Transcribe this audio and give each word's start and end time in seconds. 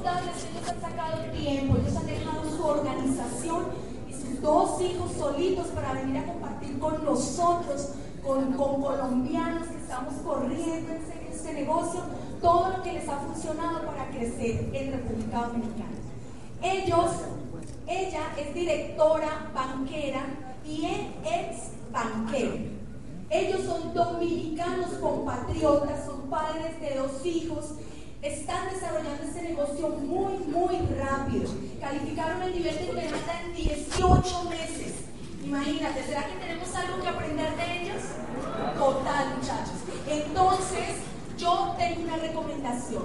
ellos 0.00 0.68
han 0.68 0.80
sacado 0.80 1.22
tiempo, 1.32 1.76
ellos 1.76 1.96
han 1.96 2.06
dejado 2.06 2.56
su 2.56 2.64
organización 2.64 3.64
y 4.08 4.12
sus 4.12 4.40
dos 4.40 4.80
hijos 4.80 5.12
solitos 5.18 5.66
para 5.68 5.92
venir 5.92 6.18
a 6.18 6.26
compartir 6.26 6.78
con 6.78 7.04
nosotros, 7.04 7.90
con, 8.24 8.52
colombianos 8.52 9.68
que 9.68 9.76
estamos 9.76 10.14
corriendo 10.24 10.92
en 10.92 11.32
este 11.32 11.52
negocio, 11.52 12.00
todo 12.40 12.76
lo 12.76 12.82
que 12.82 12.92
les 12.94 13.08
ha 13.08 13.18
funcionado 13.18 13.84
para 13.86 14.08
crecer 14.10 14.70
en 14.72 14.92
República 14.92 15.46
Dominicana. 15.46 15.90
Ellos, 16.62 17.10
ella 17.86 18.22
es 18.38 18.54
directora 18.54 19.50
banquera 19.54 20.24
y 20.64 20.86
ex 20.86 21.72
banquero. 21.92 22.54
Ellos 23.30 23.60
son 23.64 23.94
dominicanos 23.94 24.90
compatriotas, 25.00 26.04
son 26.04 26.22
padres 26.28 26.80
de 26.80 26.96
dos 26.96 27.24
hijos 27.24 27.74
están 28.22 28.68
desarrollando 28.72 29.22
este 29.22 29.42
negocio 29.42 29.88
muy, 29.88 30.38
muy 30.38 30.76
rápido. 30.98 31.50
Calificaron 31.80 32.42
el 32.42 32.52
nivel 32.52 32.76
de 32.76 32.84
Esmeralda 32.88 33.42
en 33.44 33.54
18 33.54 34.44
meses. 34.44 34.94
Imagínate, 35.42 36.04
¿será 36.04 36.26
que 36.26 36.36
tenemos 36.36 36.74
algo 36.74 37.02
que 37.02 37.08
aprender 37.08 37.56
de 37.56 37.82
ellos? 37.82 38.02
Total, 38.78 39.36
muchachos. 39.36 39.74
Entonces, 40.06 40.96
yo 41.38 41.74
tengo 41.78 42.02
una 42.02 42.16
recomendación. 42.16 43.04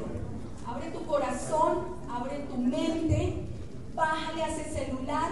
Abre 0.67 0.91
tu 0.91 1.05
corazón, 1.05 1.95
abre 2.09 2.39
tu 2.49 2.57
mente, 2.57 3.45
bájale 3.93 4.43
a 4.43 4.47
ese 4.49 4.69
celular 4.69 5.31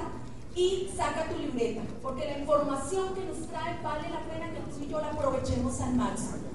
y 0.55 0.90
saca 0.95 1.27
tu 1.27 1.38
libreta, 1.40 1.81
porque 2.02 2.26
la 2.26 2.38
información 2.38 3.15
que 3.15 3.26
nos 3.26 3.48
trae 3.48 3.81
vale 3.81 4.09
la 4.09 4.20
pena 4.21 4.54
que 4.54 4.59
tú 4.71 4.84
y 4.84 4.88
yo 4.88 5.02
la 5.02 5.07
aprovechemos 5.07 5.81
al 5.81 5.95
máximo. 5.95 6.52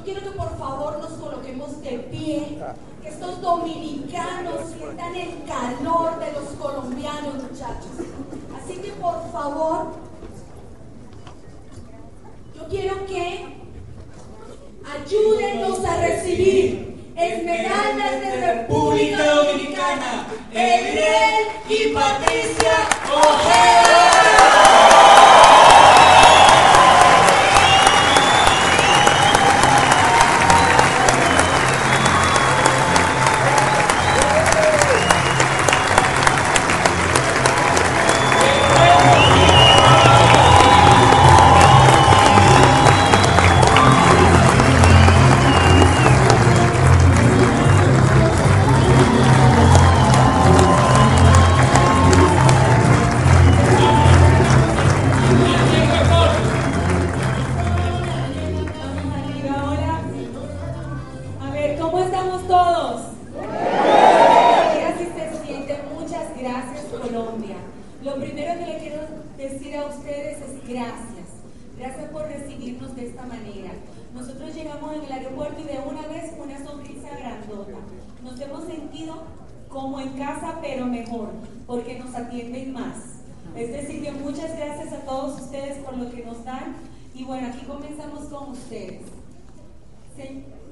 Yo 0.00 0.04
quiero 0.04 0.22
que 0.22 0.30
por 0.30 0.58
favor 0.58 0.98
nos 0.98 1.10
coloquemos 1.10 1.82
de 1.82 1.98
pie, 2.10 2.58
que 3.02 3.08
estos 3.10 3.42
dominicanos 3.42 4.70
sientan 4.74 5.14
el 5.14 5.44
calor 5.46 6.18
de 6.18 6.32
los 6.32 6.48
colombianos, 6.58 7.34
muchachos. 7.34 8.08
Así 8.56 8.78
que 8.78 8.92
por 8.92 9.30
favor, 9.30 9.88
yo 12.56 12.66
quiero 12.70 13.04
que 13.04 13.58
ayúdenos 14.90 15.84
a 15.84 15.96
recibir 15.96 17.12
esmeraldas 17.14 18.20
de 18.22 18.54
República 18.54 19.34
Dominicana, 19.34 20.28
Edriel 20.50 21.46
y 21.68 21.92
Patricia 21.92 22.88
Ojeda. 23.12 24.69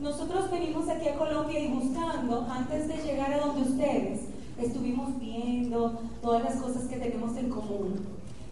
Nosotros 0.00 0.50
venimos 0.50 0.88
aquí 0.88 1.08
a 1.08 1.16
Colombia 1.16 1.58
y 1.58 1.68
buscando, 1.68 2.46
antes 2.50 2.86
de 2.88 2.96
llegar 2.98 3.32
a 3.32 3.38
donde 3.38 3.62
ustedes, 3.62 4.20
estuvimos 4.58 5.18
viendo 5.18 6.00
todas 6.22 6.44
las 6.44 6.56
cosas 6.56 6.84
que 6.84 6.96
tenemos 6.96 7.36
en 7.36 7.50
común. 7.50 8.06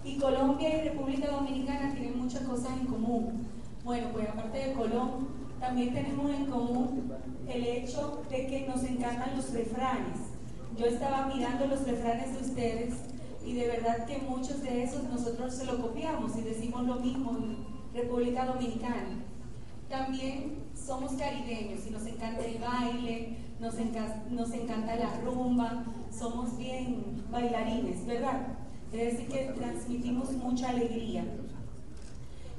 Y 0.05 0.19
Colombia 0.19 0.77
y 0.77 0.89
República 0.89 1.31
Dominicana 1.31 1.93
tienen 1.93 2.19
muchas 2.19 2.43
cosas 2.43 2.71
en 2.81 2.87
común. 2.87 3.47
Bueno, 3.85 4.09
pues 4.13 4.29
aparte 4.29 4.59
de 4.59 4.73
Colombia, 4.73 5.29
también 5.61 5.95
tenemos 5.95 6.31
en 6.31 6.47
común 6.47 7.13
el 7.49 7.65
hecho 7.65 8.23
de 8.29 8.47
que 8.47 8.67
nos 8.67 8.83
encantan 8.85 9.37
los 9.37 9.53
refranes. 9.53 10.26
Yo 10.77 10.85
estaba 10.85 11.27
mirando 11.35 11.67
los 11.69 11.87
refranes 11.87 12.35
de 12.35 12.47
ustedes 12.47 12.95
y 13.43 13.55
de 13.55 13.67
verdad 13.67 14.05
que 14.05 14.19
muchos 14.19 14.63
de 14.63 14.83
esos 14.83 15.05
nosotros 15.05 15.55
se 15.55 15.65
lo 15.65 15.81
copiamos 15.81 16.37
y 16.37 16.43
decimos 16.43 16.85
lo 16.87 16.97
mismo 16.97 17.31
en 17.31 17.57
República 17.95 18.45
Dominicana. 18.45 19.25
También 19.89 20.65
somos 20.75 21.13
caribeños 21.13 21.87
y 21.87 21.91
nos 21.91 22.05
encanta 22.05 22.45
el 22.45 22.59
baile, 22.59 23.39
nos, 23.59 23.75
nos 24.31 24.53
encanta 24.53 24.97
la 24.97 25.19
rumba, 25.25 25.85
somos 26.11 26.59
bien 26.59 27.25
bailarines, 27.31 28.05
¿verdad? 28.05 28.49
Es 28.93 29.13
decir, 29.13 29.29
que 29.29 29.53
transmitimos 29.57 30.33
mucha 30.33 30.69
alegría. 30.69 31.25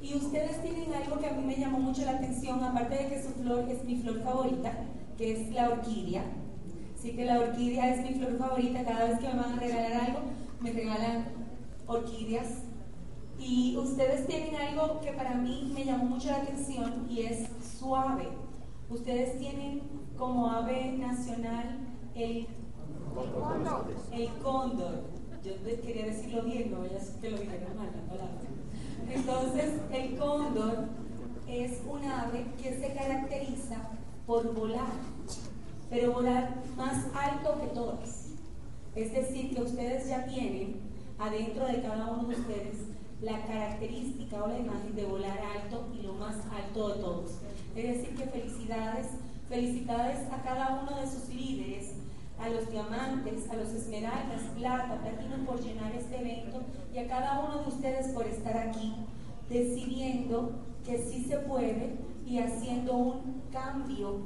Y 0.02 0.16
ustedes 0.16 0.60
tienen 0.64 0.92
algo 0.92 1.20
que 1.20 1.28
a 1.28 1.34
mí 1.34 1.44
me 1.44 1.58
llamó 1.58 1.80
mucho 1.80 2.04
la 2.04 2.12
atención, 2.12 2.64
aparte 2.64 2.96
de 2.96 3.10
que 3.10 3.22
su 3.22 3.30
flor 3.30 3.70
es 3.70 3.84
mi 3.84 3.98
flor 3.98 4.24
favorita, 4.24 4.74
que 5.20 5.34
es 5.34 5.52
la 5.52 5.70
orquídea. 5.70 6.24
Así 6.98 7.12
que 7.12 7.26
la 7.26 7.40
orquídea 7.40 7.94
es 7.94 8.02
mi 8.02 8.18
flor 8.18 8.40
favorita, 8.40 8.84
cada 8.84 9.06
vez 9.06 9.20
que 9.20 9.28
me 9.28 9.36
van 9.36 9.54
a 9.54 9.60
regalar 9.60 9.94
algo, 9.94 10.20
me 10.60 10.72
regalan 10.72 11.26
orquídeas 11.86 12.64
y 13.38 13.78
ustedes 13.78 14.26
tienen 14.26 14.56
algo 14.56 15.00
que 15.02 15.12
para 15.12 15.36
mí 15.36 15.72
me 15.76 15.86
llamó 15.86 16.06
mucho 16.06 16.30
la 16.30 16.38
atención 16.38 17.06
y 17.08 17.22
es 17.22 17.50
suave. 17.78 18.30
Ustedes 18.90 19.38
tienen 19.38 19.84
como 20.18 20.50
ave 20.50 20.94
nacional 20.98 21.78
el 22.16 22.48
cóndor. 23.14 23.94
El 24.12 24.30
cóndor. 24.42 25.04
Yo 25.44 25.54
quería 25.64 26.06
decirlo 26.06 26.42
bien, 26.44 26.72
no 26.72 26.84
ya 26.84 26.98
que 27.22 27.30
lo 27.30 27.38
dijeron 27.38 27.78
mal 27.78 27.92
la 27.96 28.10
palabra. 28.10 28.42
Entonces, 29.08 29.74
el 29.94 30.18
cóndor 30.18 30.86
es 31.48 31.80
un 31.88 32.04
ave 32.06 32.48
que 32.62 32.76
se 32.76 32.94
caracteriza 32.94 33.92
por 34.26 34.54
volar, 34.54 34.92
pero 35.90 36.14
volar 36.14 36.56
más 36.76 37.06
alto 37.16 37.60
que 37.60 37.68
todas. 37.68 38.30
Es 38.96 39.12
decir, 39.14 39.56
que 39.56 39.62
ustedes 39.62 40.08
ya 40.10 40.26
tienen 40.26 40.82
adentro 41.20 41.66
de 41.68 41.82
cada 41.82 42.12
uno 42.12 42.28
de 42.28 42.36
ustedes 42.36 42.78
la 43.22 43.42
característica 43.46 44.44
o 44.44 44.48
la 44.48 44.60
imagen 44.60 44.96
de 44.96 45.06
volar 45.06 45.40
alto 45.40 45.88
y 45.98 46.04
lo 46.04 46.14
más 46.14 46.36
alto 46.52 46.90
de 46.90 46.96
todos. 47.02 47.32
Es 47.76 47.98
decir, 47.98 48.16
que 48.16 48.26
felicidades, 48.26 49.08
felicidades 49.50 50.20
a 50.32 50.42
cada 50.44 50.82
uno 50.82 51.00
de 51.00 51.08
sus 51.08 51.30
líderes, 51.30 51.94
a 52.40 52.50
los 52.50 52.70
diamantes, 52.70 53.50
a 53.50 53.56
los 53.56 53.70
esmeraldas, 53.70 54.42
plata, 54.56 55.02
platino 55.02 55.46
por 55.46 55.60
llenar 55.60 55.92
este 55.96 56.20
evento 56.20 56.62
y 56.94 57.00
a 57.00 57.08
cada 57.08 57.40
uno 57.40 57.64
de 57.64 57.68
ustedes 57.70 58.10
por 58.10 58.28
estar 58.28 58.58
aquí 58.58 58.94
decidiendo 59.50 60.52
que 60.86 60.98
sí 61.00 61.24
se 61.24 61.38
puede 61.38 61.98
y 62.26 62.40
haciendo 62.40 62.94
un 62.94 63.42
cambio 63.52 64.20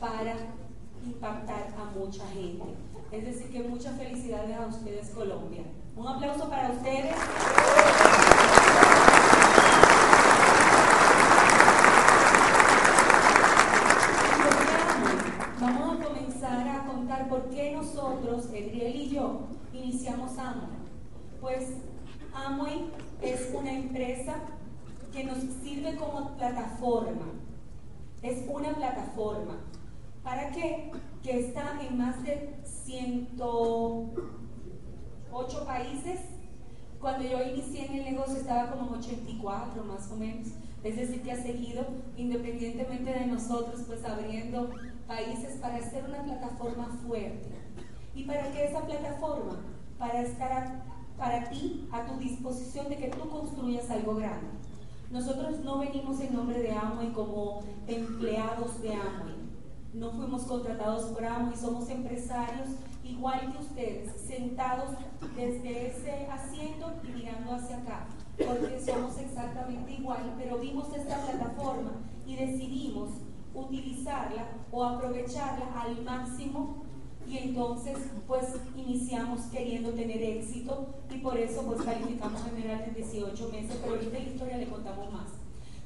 para 0.00 0.34
impactar 1.04 1.74
a 1.78 1.98
mucha 1.98 2.26
gente. 2.28 2.64
Es 3.10 3.24
decir, 3.24 3.50
que 3.50 3.62
muchas 3.68 3.96
felicidades 3.98 4.56
a 4.56 4.66
ustedes 4.66 5.10
Colombia. 5.10 5.62
Un 5.96 6.08
aplauso 6.08 6.48
para 6.48 6.70
ustedes. 6.70 7.14
Vamos 15.60 16.00
a 16.00 16.04
comenzar 16.04 16.68
a 16.68 16.86
contar 16.86 17.28
por 17.28 17.50
qué 17.50 17.72
nosotros, 17.72 18.46
Edriel 18.46 18.96
y 18.96 19.10
yo, 19.10 19.40
iniciamos 19.72 20.38
Amway. 20.38 20.82
Pues 21.40 21.68
Amway 22.34 22.90
es 23.20 23.50
una 23.54 23.72
empresa 23.72 24.36
que 25.12 25.24
nos 25.24 25.38
sirve 25.62 25.96
como 25.96 26.36
plataforma. 26.36 27.26
Es 28.22 28.44
una 28.48 28.72
plataforma. 28.74 29.58
¿Para 30.22 30.50
qué? 30.50 30.90
Que 31.22 31.40
está 31.40 31.80
en 31.82 31.98
más 31.98 32.22
de 32.22 32.54
100 32.64 33.30
ocho 35.32 35.64
países. 35.66 36.20
Cuando 37.00 37.28
yo 37.28 37.42
inicié 37.42 37.86
en 37.86 37.94
el 37.94 38.04
negocio 38.04 38.36
estaba 38.36 38.70
como 38.70 38.88
en 38.88 39.00
84 39.00 39.84
más 39.84 40.10
o 40.10 40.16
menos. 40.16 40.48
Es 40.84 40.96
decir, 40.96 41.22
que 41.22 41.32
ha 41.32 41.42
seguido, 41.42 41.84
independientemente 42.16 43.12
de 43.12 43.26
nosotros, 43.26 43.82
pues 43.86 44.04
abriendo 44.04 44.70
países 45.06 45.58
para 45.60 45.76
hacer 45.76 46.04
una 46.04 46.22
plataforma 46.22 46.86
fuerte. 47.06 47.50
¿Y 48.14 48.24
para 48.24 48.52
qué 48.52 48.64
esa 48.64 48.80
plataforma? 48.80 49.60
Para 49.98 50.22
estar 50.22 50.82
para 51.16 51.48
ti 51.50 51.88
a 51.92 52.04
tu 52.04 52.18
disposición 52.18 52.88
de 52.88 52.96
que 52.96 53.08
tú 53.08 53.28
construyas 53.28 53.90
algo 53.90 54.16
grande. 54.16 54.48
Nosotros 55.10 55.60
no 55.60 55.78
venimos 55.78 56.20
en 56.20 56.34
nombre 56.34 56.60
de 56.60 56.72
Amway 56.72 57.12
como 57.12 57.60
empleados 57.86 58.80
de 58.82 58.94
Amway. 58.94 59.41
No 59.92 60.10
fuimos 60.10 60.42
contratados 60.44 61.04
por 61.10 61.24
Amway, 61.24 61.56
somos 61.56 61.88
empresarios 61.90 62.68
igual 63.04 63.52
que 63.52 63.58
ustedes, 63.58 64.10
sentados 64.26 64.90
desde 65.36 65.88
ese 65.88 66.26
asiento 66.30 66.92
y 67.04 67.08
mirando 67.08 67.52
hacia 67.52 67.76
acá, 67.76 68.06
porque 68.38 68.80
somos 68.80 69.18
exactamente 69.18 69.92
igual, 69.92 70.34
pero 70.38 70.58
vimos 70.58 70.86
esta 70.96 71.20
plataforma 71.20 71.92
y 72.26 72.36
decidimos 72.36 73.10
utilizarla 73.54 74.46
o 74.70 74.82
aprovecharla 74.82 75.66
al 75.78 76.02
máximo 76.02 76.84
y 77.28 77.36
entonces 77.38 77.98
pues 78.26 78.46
iniciamos 78.74 79.42
queriendo 79.52 79.90
tener 79.90 80.22
éxito 80.22 80.86
y 81.10 81.18
por 81.18 81.36
eso 81.36 81.62
pues 81.64 81.82
calificamos 81.82 82.42
general 82.44 82.84
en 82.88 82.94
18 82.94 83.48
meses, 83.50 83.78
pero 83.82 83.94
ahorita 83.94 84.18
la 84.18 84.24
historia 84.24 84.56
le 84.56 84.68
contamos 84.68 85.12
más. 85.12 85.28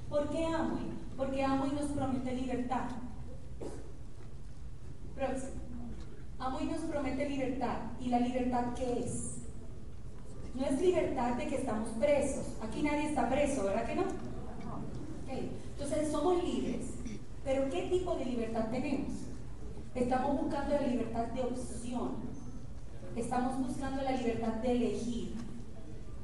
¿Por 0.08 0.29
qué 0.29 0.44
Amway? 0.44 0.93
Porque 1.17 1.43
Amway 1.43 1.73
nos 1.73 1.91
promete 1.91 2.32
libertad. 2.35 2.88
Próximo. 5.16 5.62
Amway 6.38 6.66
nos 6.66 6.80
promete 6.80 7.28
libertad. 7.28 7.78
¿Y 8.00 8.08
la 8.10 8.20
libertad 8.20 8.74
qué 8.76 9.00
es? 9.00 9.38
No 10.54 10.64
es 10.66 10.80
libertad 10.80 11.36
de 11.36 11.46
que 11.46 11.56
estamos 11.56 11.88
presos. 11.98 12.44
Aquí 12.62 12.82
nadie 12.82 13.08
está 13.08 13.28
preso, 13.28 13.64
¿verdad 13.64 13.86
que 13.86 13.94
no? 13.94 14.04
Entonces 15.28 16.10
somos 16.10 16.42
libres. 16.42 16.86
Pero 17.44 17.70
¿qué 17.70 17.88
tipo 17.90 18.14
de 18.16 18.24
libertad 18.26 18.68
tenemos? 18.70 19.12
Estamos 19.94 20.42
buscando 20.42 20.74
la 20.74 20.86
libertad 20.86 21.26
de 21.28 21.42
opción. 21.42 22.16
Estamos 23.14 23.58
buscando 23.66 24.02
la 24.02 24.12
libertad 24.12 24.54
de 24.54 24.72
elegir. 24.72 25.34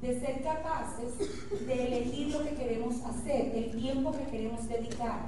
De 0.02 0.18
ser 0.18 0.42
capaces 0.42 1.12
de 1.66 1.86
elegir 1.86 2.34
lo 2.34 2.42
que 2.42 2.54
queremos 2.54 3.02
hacer, 3.04 3.54
el 3.54 3.70
tiempo 3.70 4.10
que 4.12 4.24
queremos 4.24 4.68
dedicar, 4.68 5.26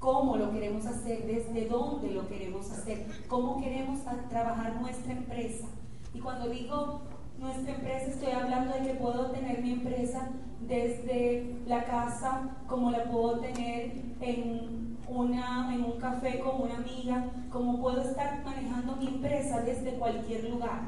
cómo 0.00 0.36
lo 0.36 0.50
queremos 0.50 0.86
hacer, 0.86 1.26
desde 1.26 1.68
dónde 1.68 2.10
lo 2.10 2.26
queremos 2.26 2.70
hacer, 2.72 3.06
cómo 3.28 3.60
queremos 3.60 4.00
trabajar 4.28 4.80
nuestra 4.80 5.12
empresa. 5.12 5.66
Y 6.12 6.18
cuando 6.18 6.48
digo 6.48 7.02
nuestra 7.38 7.74
empresa, 7.74 8.06
estoy 8.06 8.32
hablando 8.32 8.74
de 8.74 8.80
que 8.80 8.94
puedo 8.94 9.30
tener 9.30 9.62
mi 9.62 9.72
empresa 9.74 10.30
desde 10.66 11.54
la 11.66 11.84
casa, 11.84 12.56
como 12.66 12.90
la 12.90 13.04
puedo 13.04 13.40
tener 13.40 13.92
en 14.20 14.98
una, 15.06 15.74
en 15.74 15.84
un 15.84 15.98
café 16.00 16.40
con 16.40 16.62
una 16.62 16.76
amiga, 16.76 17.26
como 17.52 17.80
puedo 17.80 18.00
estar 18.00 18.42
manejando 18.44 18.96
mi 18.96 19.06
empresa 19.06 19.60
desde 19.60 19.98
cualquier 19.98 20.48
lugar. 20.50 20.80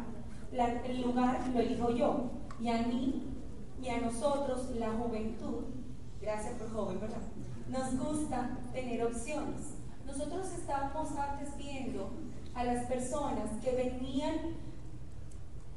el 0.84 1.02
lugar 1.02 1.38
lo 1.52 1.60
elijo 1.60 1.90
yo. 1.90 2.30
Y 2.60 2.68
a 2.68 2.82
mí 2.82 3.22
y 3.82 3.88
a 3.88 4.00
nosotros, 4.00 4.70
la 4.76 4.90
juventud, 4.90 5.64
gracias 6.20 6.54
por 6.54 6.72
joven, 6.72 7.00
¿verdad? 7.00 7.22
Nos 7.68 7.98
gusta 7.98 8.50
tener 8.72 9.04
opciones. 9.04 9.74
Nosotros 10.06 10.52
estábamos 10.52 11.10
antes 11.16 11.56
viendo 11.56 12.10
a 12.54 12.64
las 12.64 12.84
personas 12.86 13.50
que 13.62 13.72
venían 13.72 14.36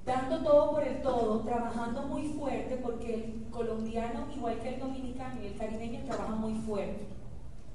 dando 0.06 0.44
todo 0.44 0.72
por 0.72 0.84
el 0.84 1.02
todo, 1.02 1.40
trabajando 1.42 2.04
muy 2.04 2.30
fuerte, 2.34 2.78
porque 2.78 3.16
el 3.16 3.48
colombiano, 3.50 4.28
igual 4.36 4.60
que 4.60 4.76
el 4.76 4.80
dominicano 4.80 5.42
y 5.42 5.48
el 5.48 5.58
caribeño, 5.58 6.06
trabaja 6.06 6.36
muy 6.36 6.54
fuerte. 6.62 7.08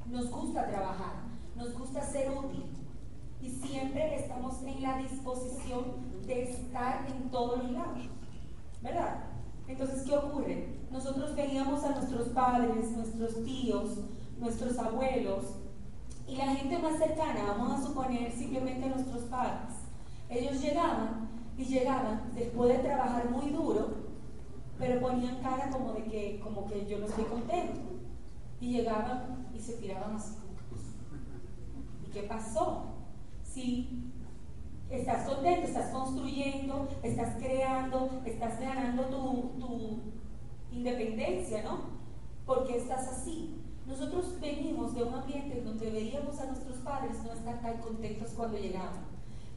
Nos 0.07 0.31
gusta 0.31 0.69
trabajar, 0.69 1.15
nos 1.57 1.73
gusta 1.77 2.03
ser 2.03 2.31
útil. 2.31 2.65
Y 3.43 3.49
siempre 3.49 4.17
estamos 4.17 4.63
en 4.63 4.83
la 4.83 4.99
disposición 4.99 5.85
de 6.27 6.43
estar 6.43 7.07
en 7.11 7.31
todos 7.31 7.71
lados, 7.71 7.99
¿verdad? 8.83 9.25
Entonces, 9.67 10.03
¿qué 10.03 10.17
ocurre? 10.17 10.69
Nosotros 11.11 11.35
veíamos 11.35 11.83
a 11.83 11.91
nuestros 11.91 12.29
padres, 12.29 12.93
nuestros 12.97 13.43
tíos, 13.45 13.99
nuestros 14.39 14.79
abuelos 14.79 15.43
y 16.29 16.37
la 16.37 16.55
gente 16.55 16.79
más 16.79 16.99
cercana, 16.99 17.47
vamos 17.49 17.73
a 17.73 17.85
suponer 17.85 18.31
simplemente 18.31 18.89
nuestros 18.89 19.25
padres. 19.25 19.75
Ellos 20.29 20.63
llegaban 20.63 21.29
y 21.59 21.65
llegaban 21.65 22.31
después 22.37 22.69
de 22.69 22.85
trabajar 22.85 23.29
muy 23.29 23.51
duro, 23.51 23.89
pero 24.79 25.01
ponían 25.01 25.43
cara 25.43 25.69
como 25.71 25.95
de 25.95 26.05
que, 26.05 26.41
como 26.45 26.69
que 26.69 26.87
yo 26.87 27.01
no 27.01 27.07
estoy 27.07 27.25
contento. 27.25 27.81
Y 28.61 28.75
llegaban 28.75 29.49
y 29.53 29.59
se 29.59 29.73
tiraban 29.79 30.15
así. 30.15 30.37
¿Y 32.07 32.11
qué 32.13 32.23
pasó? 32.23 32.85
Si 33.43 34.13
estás 34.89 35.29
contento, 35.29 35.67
estás 35.67 35.91
construyendo, 35.91 36.87
estás 37.03 37.35
creando, 37.41 38.21
estás 38.25 38.61
ganando 38.61 39.07
tu, 39.07 40.20
independencia, 40.73 41.63
¿no? 41.63 41.81
¿Por 42.47 42.67
qué 42.67 42.77
estás 42.79 43.09
así? 43.09 43.55
Nosotros 43.87 44.41
venimos 44.41 44.95
de 44.95 45.03
un 45.03 45.15
ambiente 45.15 45.63
donde 45.63 45.91
veíamos 45.91 46.39
a 46.39 46.47
nuestros 46.47 46.79
padres 46.79 47.23
no 47.25 47.33
estar 47.33 47.61
tan 47.61 47.79
contentos 47.79 48.31
cuando 48.37 48.59
llegaban. 48.59 49.05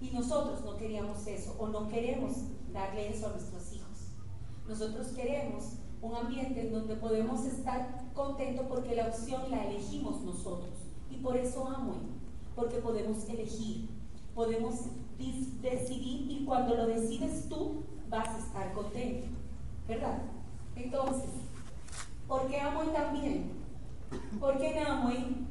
Y 0.02 0.10
nosotros 0.12 0.64
no 0.66 0.76
queríamos 0.78 1.26
eso 1.28 1.56
o 1.60 1.68
no 1.68 1.88
queremos 1.88 2.34
darle 2.74 3.10
eso 3.10 3.28
a 3.28 3.32
nuestros 3.32 3.74
hijos. 3.74 4.10
Nosotros 4.68 5.08
queremos 5.08 5.74
un 6.02 6.16
ambiente 6.16 6.62
en 6.62 6.74
donde 6.74 6.96
podemos 6.96 7.46
estar 7.46 8.12
contentos 8.14 8.66
porque 8.68 8.96
la 8.96 9.08
opción 9.08 9.50
la 9.50 9.66
elegimos 9.66 10.22
nosotros. 10.22 10.74
Y 11.10 11.18
por 11.18 11.38
eso 11.38 11.68
amo, 11.68 11.96
porque 12.56 12.78
podemos 12.78 13.28
elegir, 13.30 13.90
podemos 14.36 14.76
decidir 15.62 16.32
y 16.32 16.44
cuando 16.46 16.76
lo 16.76 16.88
decides 16.88 17.48
tú 17.48 17.84
vas 18.10 18.28
a 18.28 18.40
estar 18.40 18.74
contento, 18.74 19.28
¿verdad? 19.88 20.20
Entonces, 20.84 21.30
¿por 22.28 22.48
qué 22.48 22.60
amo 22.60 22.82
también? 22.92 23.52
Porque 24.40 24.72
en 24.72 24.86
Amway 24.86 25.48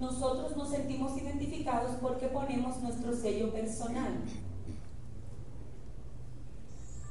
nosotros 0.00 0.56
nos 0.56 0.70
sentimos 0.70 1.20
identificados 1.20 1.96
porque 2.00 2.26
ponemos 2.28 2.80
nuestro 2.80 3.12
sello 3.14 3.52
personal. 3.52 4.20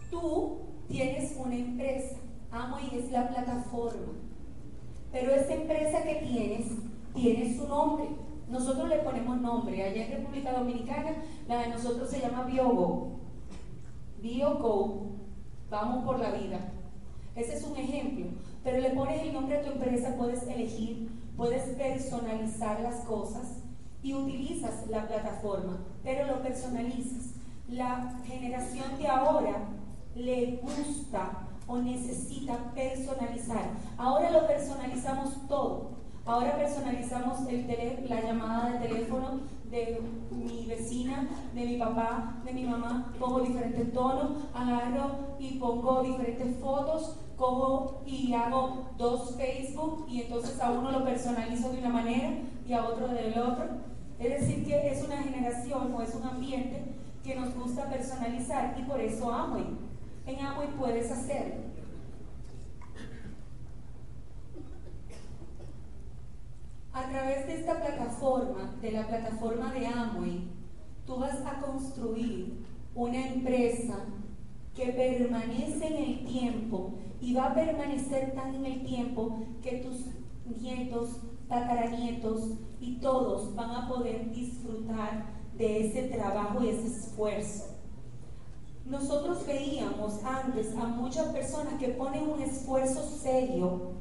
Tú 0.10 0.60
tienes 0.88 1.36
una 1.38 1.56
empresa 1.56 2.16
y 2.92 2.98
es 2.98 3.12
la 3.12 3.30
plataforma. 3.30 4.14
Pero 5.12 5.32
esa 5.32 5.54
empresa 5.54 6.04
que 6.04 6.16
tienes 6.16 6.68
tiene 7.14 7.56
su 7.56 7.68
nombre. 7.68 8.10
Nosotros 8.50 8.90
le 8.90 9.00
ponemos 9.00 9.40
nombre. 9.40 9.84
Allá 9.84 10.06
en 10.06 10.12
República 10.12 10.54
Dominicana, 10.54 11.12
la 11.48 11.60
de 11.60 11.70
nosotros 11.70 12.10
se 12.10 12.22
llama 12.22 12.44
BioGo. 12.44 13.12
BioGo. 14.22 15.10
Vamos 15.70 16.06
por 16.06 16.20
la 16.20 16.32
vida. 16.32 16.60
Ese 17.40 17.56
es 17.56 17.64
un 17.64 17.78
ejemplo. 17.78 18.26
Pero 18.64 18.80
le 18.80 18.90
pones 18.90 19.22
el 19.22 19.34
nombre 19.34 19.58
a 19.58 19.62
tu 19.62 19.72
empresa, 19.72 20.16
puedes 20.18 20.44
elegir, 20.44 21.10
puedes 21.38 21.64
personalizar 21.76 22.82
las 22.82 23.06
cosas 23.06 23.60
y 24.04 24.14
utilizas 24.14 24.88
la 24.90 25.08
plataforma, 25.08 25.80
pero 26.04 26.28
lo 26.28 26.42
personalizas. 26.42 27.36
La 27.70 28.20
generación 28.26 28.98
de 28.98 29.08
ahora 29.08 29.70
le 30.16 30.60
gusta 30.62 31.48
o 31.68 31.78
necesita 31.78 32.58
personalizar. 32.74 33.70
Ahora 33.98 34.32
lo 34.32 34.46
personalizamos 34.46 35.48
todo. 35.48 36.00
Ahora 36.26 36.58
personalizamos 36.58 37.48
el 37.48 38.10
la 38.10 38.22
llamada 38.22 38.72
de 38.72 38.88
teléfono 38.88 39.40
de 39.72 40.02
mi 40.32 40.66
vecina, 40.66 41.28
de 41.54 41.66
mi 41.66 41.78
papá, 41.78 42.42
de 42.44 42.54
mi 42.54 42.66
mamá, 42.66 43.14
pongo 43.20 43.42
diferentes 43.42 43.94
tonos, 43.94 44.32
agarro 44.54 45.38
y 45.40 45.58
pongo 45.60 46.04
diferentes 46.04 46.58
fotos, 46.58 47.18
cojo 47.40 48.02
y 48.06 48.34
hago 48.34 48.90
dos 48.98 49.36
Facebook 49.38 50.06
y 50.10 50.24
entonces 50.24 50.60
a 50.60 50.72
uno 50.72 50.92
lo 50.92 51.06
personalizo 51.06 51.72
de 51.72 51.80
una 51.80 51.90
manera 51.90 52.34
y 52.68 52.74
a 52.74 52.86
otro 52.86 53.08
del 53.08 53.40
otro. 53.40 53.66
Es 54.20 54.42
decir, 54.42 54.66
que 54.66 54.92
es 54.92 55.04
una 55.04 55.24
generación 55.24 55.94
o 55.94 56.02
es 56.02 56.14
un 56.14 56.24
ambiente 56.28 56.84
que 57.24 57.36
nos 57.36 57.56
gusta 57.56 57.90
personalizar 57.90 58.76
y 58.78 58.84
por 58.84 59.00
eso 59.00 59.32
amo 59.32 59.58
en 60.28 60.40
Amway 60.40 60.68
puedes 60.78 61.10
hacerlo. 61.10 61.70
A 66.92 67.10
través 67.10 67.48
de 67.48 67.56
esta 67.56 67.80
plataforma, 67.80 68.76
de 68.82 68.92
la 68.92 69.08
plataforma 69.08 69.72
de 69.74 69.88
Amway, 69.88 70.50
tú 71.06 71.18
vas 71.18 71.40
a 71.46 71.62
construir 71.62 72.66
una 72.94 73.28
empresa 73.28 74.06
que 74.76 74.88
permanece 74.88 75.88
en 75.88 76.04
el 76.04 76.26
tiempo 76.26 76.94
y 77.22 77.34
va 77.34 77.48
a 77.48 77.54
permanecer 77.54 78.34
tan 78.34 78.56
en 78.56 78.66
el 78.66 78.86
tiempo 78.86 79.40
que 79.62 79.80
tus 79.80 80.06
nietos, 80.62 81.22
tataranietos 81.48 82.52
y 82.80 82.96
todos 83.00 83.54
van 83.56 83.72
a 83.72 83.88
poder 83.88 84.32
disfrutar 84.32 85.26
de 85.58 85.88
ese 85.88 86.04
trabajo 86.04 86.64
y 86.64 86.70
ese 86.70 86.88
esfuerzo. 86.88 87.66
Nosotros 88.86 89.46
veíamos 89.46 90.24
antes 90.24 90.76
a 90.76 90.86
muchas 90.86 91.28
personas 91.28 91.74
que 91.76 91.90
ponen 91.90 92.30
un 92.30 92.42
esfuerzo 92.42 93.04
serio 93.04 93.92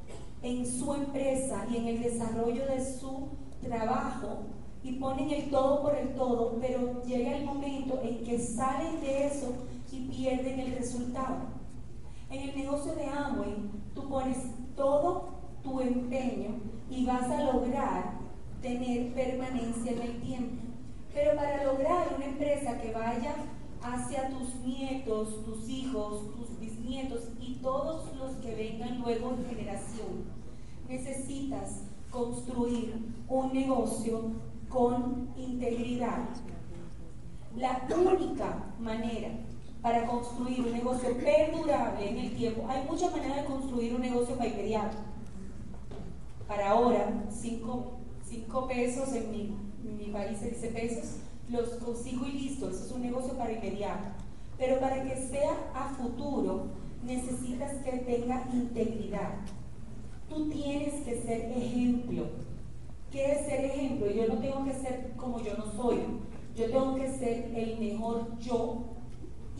en 0.42 0.64
su 0.64 0.94
empresa 0.94 1.66
y 1.70 1.76
en 1.76 1.88
el 1.88 2.02
desarrollo 2.02 2.64
de 2.66 2.84
su 2.98 3.28
trabajo 3.60 4.44
y 4.82 4.92
ponen 4.92 5.30
el 5.30 5.50
todo 5.50 5.82
por 5.82 5.96
el 5.96 6.14
todo, 6.14 6.56
pero 6.60 7.02
llega 7.02 7.36
el 7.36 7.44
momento 7.44 8.00
en 8.02 8.22
que 8.24 8.38
salen 8.38 9.00
de 9.00 9.26
eso 9.26 9.52
y 9.90 10.08
pierden 10.08 10.60
el 10.60 10.76
resultado. 10.76 11.57
En 12.30 12.42
el 12.42 12.56
negocio 12.56 12.94
de 12.94 13.06
Amway, 13.06 13.56
tú 13.94 14.06
pones 14.06 14.36
todo 14.76 15.28
tu 15.62 15.80
empeño 15.80 16.60
y 16.90 17.06
vas 17.06 17.22
a 17.22 17.52
lograr 17.52 18.18
tener 18.60 19.14
permanencia 19.14 19.92
en 19.92 20.02
el 20.02 20.20
tiempo. 20.20 20.62
Pero 21.14 21.36
para 21.36 21.64
lograr 21.64 22.08
una 22.14 22.26
empresa 22.26 22.78
que 22.80 22.92
vaya 22.92 23.34
hacia 23.82 24.28
tus 24.28 24.56
nietos, 24.56 25.42
tus 25.46 25.68
hijos, 25.70 26.34
tus 26.36 26.58
bisnietos 26.58 27.28
y 27.40 27.54
todos 27.62 28.14
los 28.16 28.32
que 28.36 28.54
vengan 28.54 29.00
luego 29.00 29.30
en 29.30 29.46
generación, 29.46 30.24
necesitas 30.86 31.82
construir 32.10 32.94
un 33.26 33.52
negocio 33.54 34.32
con 34.68 35.30
integridad. 35.36 36.28
La 37.56 37.88
única 37.96 38.74
manera 38.78 39.30
para 39.88 40.06
construir 40.06 40.60
un 40.60 40.72
negocio 40.72 41.16
perdurable 41.16 42.10
en 42.10 42.18
el 42.18 42.36
tiempo, 42.36 42.66
hay 42.68 42.84
muchas 42.86 43.10
maneras 43.10 43.38
de 43.38 43.44
construir 43.46 43.94
un 43.94 44.02
negocio 44.02 44.36
para 44.36 44.50
inmediato. 44.50 44.98
Para 46.46 46.72
ahora, 46.72 47.24
cinco, 47.30 47.96
pesos 48.68 49.14
en 49.14 49.30
mi, 49.30 49.56
en 49.82 49.96
mi 49.96 50.12
país 50.12 50.36
se 50.40 50.50
dice 50.50 50.68
pesos, 50.68 51.16
los 51.48 51.70
consigo 51.82 52.26
y 52.26 52.32
listo, 52.32 52.68
eso 52.68 52.84
es 52.84 52.92
un 52.92 53.00
negocio 53.00 53.32
para 53.32 53.50
inmediato. 53.50 54.08
Pero 54.58 54.78
para 54.78 55.02
que 55.04 55.16
sea 55.16 55.56
a 55.74 55.88
futuro, 55.94 56.66
necesitas 57.02 57.72
que 57.82 57.92
tenga 57.92 58.46
integridad. 58.52 59.36
Tú 60.28 60.50
tienes 60.50 61.02
que 61.02 61.22
ser 61.22 61.50
ejemplo. 61.50 62.26
¿Qué 63.10 63.32
es 63.32 63.46
ser 63.46 63.64
ejemplo? 63.64 64.10
Yo 64.10 64.28
no 64.28 64.38
tengo 64.38 64.64
que 64.66 64.74
ser 64.74 65.12
como 65.16 65.40
yo 65.40 65.56
no 65.56 65.72
soy. 65.72 66.00
Yo 66.54 66.66
tengo 66.66 66.94
que 66.96 67.10
ser 67.10 67.52
el 67.54 67.78
mejor 67.78 68.38
yo 68.38 68.97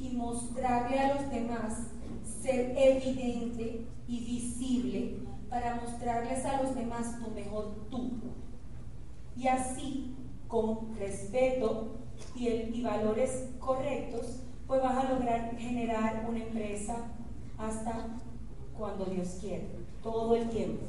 y 0.00 0.16
mostrarle 0.16 0.98
a 0.98 1.14
los 1.14 1.30
demás, 1.30 1.88
ser 2.42 2.74
evidente 2.76 3.86
y 4.06 4.20
visible 4.20 5.18
para 5.48 5.76
mostrarles 5.76 6.44
a 6.44 6.62
los 6.62 6.74
demás 6.74 7.18
tu 7.18 7.30
mejor 7.30 7.74
tú. 7.90 8.10
Y 9.36 9.46
así 9.48 10.14
con 10.46 10.96
respeto 10.98 11.98
y, 12.34 12.82
valores 12.82 13.50
correctos, 13.60 14.40
pues 14.66 14.82
vas 14.82 15.04
a 15.04 15.12
lograr 15.12 15.56
generar 15.56 16.26
una 16.28 16.38
empresa 16.38 16.96
hasta 17.58 18.18
cuando 18.76 19.06
Dios 19.06 19.38
quiera, 19.40 19.64
todo 20.02 20.34
el 20.36 20.48
tiempo. 20.48 20.82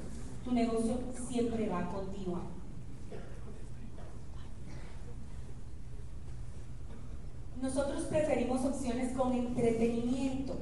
Tu 0.43 0.51
negocio 0.51 0.97
siempre 1.27 1.67
va 1.67 1.79
a 1.79 1.91
continuar. 1.91 2.58
Nosotros 7.61 8.03
preferimos 8.03 8.63
opciones 8.65 9.15
con 9.15 9.33
entretenimiento. 9.33 10.57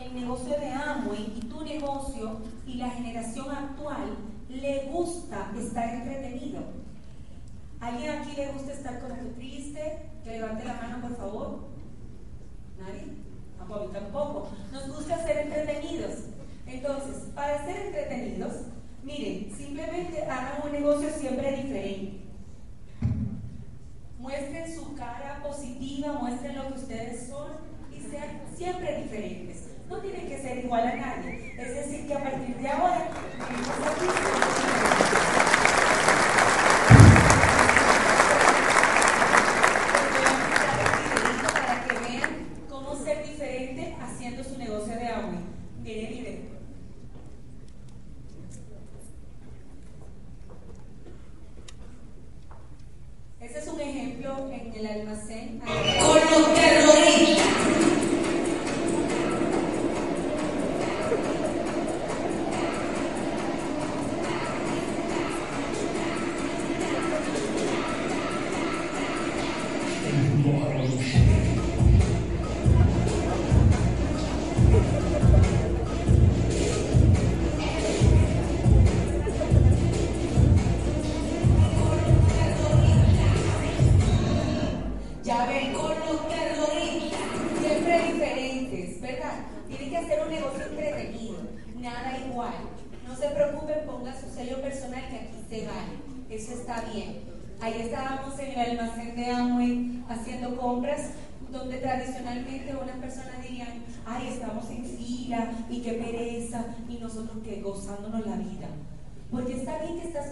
El 0.00 0.14
negocio 0.14 0.58
de 0.58 0.70
Amway 0.70 1.34
y 1.36 1.46
tu 1.46 1.62
negocio 1.62 2.38
y 2.66 2.74
la 2.74 2.90
generación 2.90 3.50
actual 3.50 4.16
le 4.48 4.86
gusta 4.90 5.52
estar 5.56 5.88
entretenido 5.94 6.84
¿Alguien 7.84 8.10
aquí 8.12 8.34
le 8.34 8.50
gusta 8.52 8.72
estar 8.72 8.98
como 8.98 9.14
que 9.14 9.24
triste? 9.36 10.08
Que 10.24 10.30
levante 10.30 10.64
la 10.64 10.72
mano, 10.72 11.02
por 11.02 11.16
favor. 11.18 11.68
¿Nadie? 12.78 13.12
Tampoco, 13.58 13.84
tampoco. 13.90 14.48
Nos 14.72 14.96
gusta 14.96 15.22
ser 15.22 15.36
entretenidos. 15.38 16.12
Entonces, 16.66 17.28
para 17.34 17.62
ser 17.66 17.76
entretenidos, 17.86 18.52
miren, 19.02 19.54
simplemente 19.54 20.22
hagan 20.22 20.62
un 20.64 20.72
negocio 20.72 21.10
siempre 21.10 21.62
diferente. 21.62 22.23
Muestren 24.18 24.74
su 24.74 24.94
cara 24.94 25.42
positiva, 25.42 26.12
muestren 26.12 26.56
lo 26.56 26.68
que 26.68 26.74
ustedes 26.74 27.28
son 27.28 27.52
y 27.92 28.00
sean 28.00 28.42
siempre 28.56 29.02
diferentes. 29.02 29.68
No 29.88 29.98
tienen 29.98 30.26
que 30.26 30.40
ser 30.40 30.64
igual 30.64 30.86
a 30.86 30.96
nadie. 30.96 31.54
Es 31.58 31.74
decir, 31.74 32.06
que 32.06 32.14
a 32.14 32.22
partir 32.22 32.56
de 32.56 32.68
ahora, 32.68 33.08
Daniela 54.84 55.04
Macen, 55.04 55.93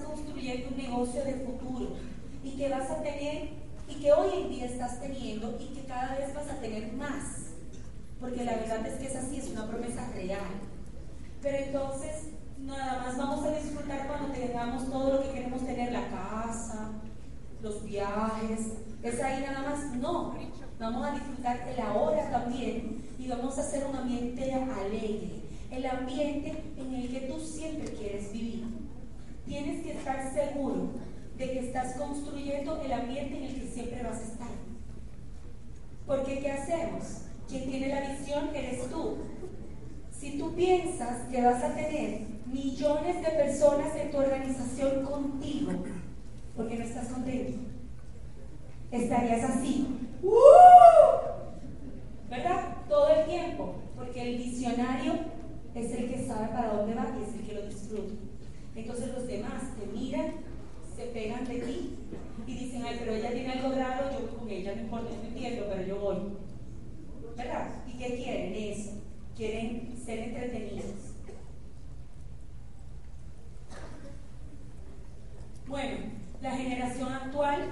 construyendo 0.05 0.69
un 0.69 0.77
negocio 0.77 1.25
de 1.25 1.35
futuro 1.35 1.97
y 2.43 2.51
que 2.57 2.69
vas 2.69 2.91
a 2.91 3.03
tener 3.03 3.51
y 3.89 3.95
que 4.01 4.13
hoy 4.13 4.43
en 4.43 4.51
día 4.51 4.67
estás 4.67 5.01
teniendo 5.01 5.57
y 5.61 5.75
que 5.75 5.85
cada 5.85 6.17
vez 6.17 6.35
vas 6.35 6.49
a 6.49 6.61
tener 6.61 6.93
más. 6.93 7.53
Porque 8.21 8.45
la 8.45 8.55
verdad 8.57 8.87
es 8.87 8.95
que 8.95 9.07
es 9.07 9.17
así, 9.17 9.39
es 9.39 9.49
una 9.51 9.67
promesa 9.67 10.09
real. 10.15 10.61
Pero 11.43 11.59
entonces, 11.59 12.29
nada 12.59 13.03
más 13.03 13.19
vamos 13.19 13.45
a 13.45 13.51
disfrutar 13.51 14.07
cuando 14.07 14.33
tengamos 14.33 14.89
todo 14.91 15.15
lo 15.15 15.23
que 15.23 15.31
queremos 15.31 15.67
tener, 15.67 15.93
la 15.93 16.09
casa, 16.09 16.93
los 17.61 17.85
viajes, 17.85 18.61
es 19.03 19.21
ahí 19.21 19.43
nada 19.43 19.71
más. 19.71 19.97
No, 19.97 20.35
vamos 20.79 21.05
a 21.05 21.15
disfrutar 21.15 21.69
el 21.69 21.81
ahora 21.81 22.31
también 22.31 23.03
y 23.19 23.29
vamos 23.29 23.59
a 23.59 23.63
hacer 23.63 23.85
un 23.87 23.97
ambiente 23.97 24.53
alegre, 24.53 25.43
el 25.71 25.87
ambiente 25.87 26.63
en 26.77 26.95
el 26.95 27.11
que 27.11 27.21
tú 27.23 27.41
siempre 27.41 27.93
quieres 27.93 28.33
vivir. 28.33 28.82
Tienes 29.47 29.83
que 29.83 29.93
estar 29.93 30.33
seguro 30.33 30.91
de 31.37 31.51
que 31.51 31.59
estás 31.59 31.97
construyendo 31.97 32.81
el 32.83 32.93
ambiente 32.93 33.37
en 33.39 33.45
el 33.45 33.55
que 33.55 33.69
siempre 33.69 34.03
vas 34.03 34.19
a 34.19 34.33
estar. 34.33 34.49
Porque 36.07 36.41
¿qué 36.41 36.51
hacemos? 36.51 37.23
Quien 37.49 37.69
tiene 37.69 37.89
la 37.89 38.13
visión 38.13 38.51
eres 38.55 38.89
tú. 38.91 39.19
Si 40.11 40.39
tú 40.39 40.55
piensas 40.55 41.29
que 41.31 41.43
vas 41.43 41.63
a 41.63 41.75
tener 41.75 42.21
millones 42.47 43.23
de 43.23 43.31
personas 43.31 43.97
en 43.97 44.11
tu 44.11 44.19
organización 44.19 45.05
contigo, 45.05 45.73
porque 46.57 46.77
no 46.77 46.85
estás 46.85 47.09
contento, 47.09 47.59
estarías 48.91 49.51
así. 49.51 49.89
¡Uh! 50.23 51.33
¿Verdad? 52.31 52.77
Todo 52.89 53.09
el 53.11 53.27
tiempo, 53.27 53.75
porque 53.97 54.23
el 54.23 54.39
visionario 54.39 55.15
es 55.75 55.93
el 55.93 56.11
que 56.11 56.27
sabe 56.27 56.49
para 56.49 56.75
dónde 56.75 56.95
va 56.95 57.09
y 57.19 57.23
es 57.23 57.35
el 57.35 57.47
que 57.47 57.55
lo 57.55 57.67
disfruta. 57.67 58.15
Entonces 58.75 59.13
los 59.13 59.27
demás 59.27 59.63
te 59.79 59.87
miran, 59.87 60.33
se 60.97 61.05
pegan 61.07 61.45
de 61.45 61.59
ti 61.59 61.99
y 62.47 62.59
dicen, 62.59 62.83
ay, 62.85 62.97
pero 62.99 63.13
ella 63.13 63.33
tiene 63.33 63.53
algo 63.53 63.75
raro, 63.75 64.11
yo 64.11 64.39
con 64.39 64.49
ella, 64.49 64.75
no 64.75 64.83
importa, 64.83 65.11
no 65.17 65.29
entiendo, 65.29 65.67
pero 65.69 65.87
yo 65.87 66.01
voy. 66.01 66.17
¿Verdad? 67.37 67.69
¿Y 67.87 67.99
qué 67.99 68.17
quieren? 68.17 68.55
Eso. 68.55 68.91
Quieren 69.37 69.95
ser 70.05 70.19
entretenidos. 70.19 71.13
Bueno, 75.67 75.97
la 76.43 76.51
generación 76.51 77.13
actual, 77.13 77.63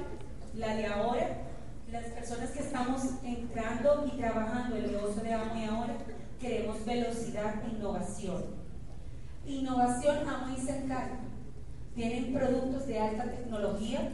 la 0.54 0.75
de 0.75 0.87
ahora, 0.87 1.42
las 1.90 2.07
personas 2.07 2.50
que 2.50 2.61
estamos 2.61 3.02
entrando 3.23 4.11
y 4.11 4.16
trabajando 4.16 4.76
el 4.76 4.92
negocio 4.92 5.23
de 5.23 5.33
amo 5.35 5.54
y 5.57 5.64
ahora, 5.64 5.97
queremos 6.40 6.85
velocidad 6.87 7.62
e 7.64 7.76
innovación 7.76 8.60
innovación 9.59 10.28
a 10.28 10.47
muy 10.47 10.57
cercana. 10.57 11.21
Tienen 11.95 12.33
productos 12.33 12.87
de 12.87 12.99
alta 12.99 13.25
tecnología. 13.25 14.11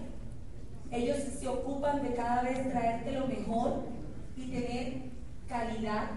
Ellos 0.90 1.18
se 1.38 1.48
ocupan 1.48 2.02
de 2.02 2.14
cada 2.14 2.42
vez 2.42 2.70
traerte 2.70 3.12
lo 3.12 3.26
mejor 3.26 3.84
y 4.36 4.50
tener 4.50 5.02
calidad. 5.48 6.10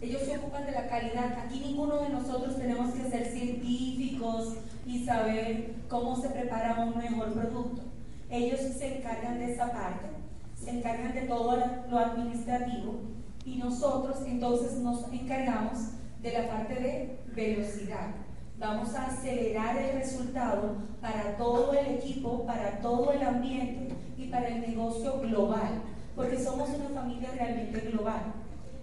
Ellos 0.00 0.22
se 0.22 0.36
ocupan 0.36 0.66
de 0.66 0.72
la 0.72 0.88
calidad. 0.88 1.38
Aquí 1.44 1.60
ninguno 1.60 2.02
de 2.02 2.10
nosotros 2.10 2.56
tenemos 2.56 2.92
que 2.92 3.08
ser 3.08 3.26
científicos 3.26 4.56
y 4.86 5.04
saber 5.04 5.74
cómo 5.88 6.16
se 6.20 6.28
prepara 6.28 6.84
un 6.84 6.96
mejor 6.98 7.32
producto. 7.32 7.82
Ellos 8.28 8.60
se 8.60 8.98
encargan 8.98 9.38
de 9.38 9.52
esa 9.52 9.70
parte, 9.70 10.08
se 10.54 10.70
encargan 10.70 11.14
de 11.14 11.22
todo 11.22 11.56
lo 11.88 11.98
administrativo 11.98 13.00
y 13.44 13.56
nosotros 13.56 14.18
entonces 14.26 14.78
nos 14.78 15.10
encargamos 15.12 15.78
de 16.20 16.32
la 16.32 16.48
parte 16.48 16.74
de 16.74 17.20
velocidad. 17.34 18.25
Vamos 18.58 18.94
a 18.94 19.08
acelerar 19.08 19.76
el 19.76 20.00
resultado 20.00 20.76
para 21.02 21.36
todo 21.36 21.74
el 21.74 21.96
equipo, 21.96 22.46
para 22.46 22.80
todo 22.80 23.12
el 23.12 23.22
ambiente 23.22 23.94
y 24.16 24.28
para 24.28 24.48
el 24.48 24.62
negocio 24.62 25.20
global, 25.20 25.82
porque 26.14 26.42
somos 26.42 26.70
una 26.70 26.88
familia 26.88 27.32
realmente 27.36 27.80
global. 27.80 28.32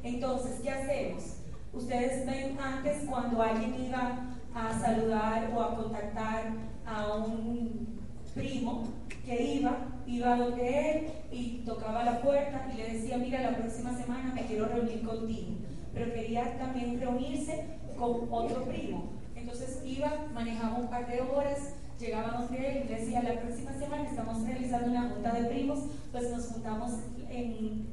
Entonces, 0.03 0.59
¿qué 0.61 0.69
hacemos? 0.69 1.37
Ustedes 1.73 2.23
ven 2.27 2.55
antes 2.59 3.03
cuando 3.09 3.41
alguien 3.41 3.73
iba 3.87 4.35
a 4.53 4.79
saludar 4.79 5.51
o 5.55 5.61
a 5.63 5.75
contactar 5.75 6.51
a 6.85 7.15
un 7.15 7.99
primo 8.35 8.83
que 9.25 9.55
iba, 9.55 9.75
iba 10.05 10.37
donde 10.37 10.91
él 10.91 11.07
y 11.31 11.63
tocaba 11.65 12.03
la 12.03 12.21
puerta 12.21 12.69
y 12.71 12.77
le 12.77 12.93
decía, 12.93 13.17
mira, 13.17 13.41
la 13.41 13.57
próxima 13.57 13.97
semana 13.97 14.33
me 14.35 14.45
quiero 14.45 14.67
reunir 14.67 15.03
contigo, 15.03 15.53
pero 15.95 16.13
quería 16.13 16.59
también 16.59 16.99
reunirse 16.99 17.65
con 17.97 18.27
otro 18.29 18.65
primo. 18.65 19.22
Entonces 19.53 19.83
iba, 19.85 20.11
manejaba 20.33 20.79
un 20.79 20.87
par 20.87 21.05
de 21.05 21.21
horas, 21.21 21.75
llegaba 21.99 22.39
donde 22.39 22.57
él 22.57 22.85
y 22.85 22.87
decía, 22.87 23.21
la 23.21 23.39
próxima 23.39 23.71
semana 23.73 24.09
estamos 24.09 24.41
realizando 24.41 24.89
una 24.89 25.09
junta 25.09 25.31
de 25.31 25.43
primos, 25.47 25.79
pues 26.11 26.31
nos 26.31 26.47
juntamos 26.47 26.93
en 27.29 27.87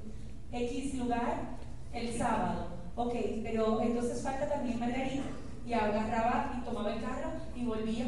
X 0.53 0.95
lugar 0.95 1.59
el 1.93 2.17
sábado. 2.17 2.69
Ok, 2.97 3.13
pero 3.43 3.83
entonces 3.83 4.23
falta 4.23 4.49
también 4.49 4.81
Margarita. 4.81 5.23
Y 5.67 5.75
agarraba 5.75 6.59
y 6.59 6.65
tomaba 6.65 6.95
el 6.95 7.03
carro 7.03 7.29
y 7.55 7.67
volvía 7.67 8.07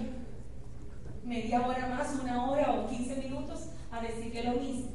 media 1.23 1.66
hora 1.66 1.88
más, 1.88 2.18
una 2.23 2.50
hora 2.50 2.73
o 2.73 2.87
15 2.88 3.16
minutos 3.16 3.68
a 3.90 4.00
decirle 4.00 4.44
lo 4.44 4.52
mismo. 4.52 4.92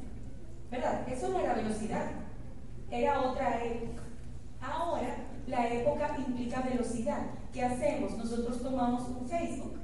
¿Verdad? 0.71 1.07
Eso 1.07 1.29
no 1.29 1.39
era 1.39 1.53
velocidad, 1.53 2.07
era 2.89 3.21
otra 3.21 3.63
época. 3.63 4.01
Ahora 4.59 5.15
la 5.45 5.71
época 5.71 6.17
implica 6.17 6.61
velocidad. 6.61 7.36
¿Qué 7.57 7.63
hacemos? 7.63 8.15
Nosotros 8.15 8.61
tomamos 8.61 9.09
un 9.09 9.27
Facebook 9.27 9.79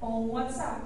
o 0.00 0.08
un 0.20 0.30
WhatsApp 0.30 0.84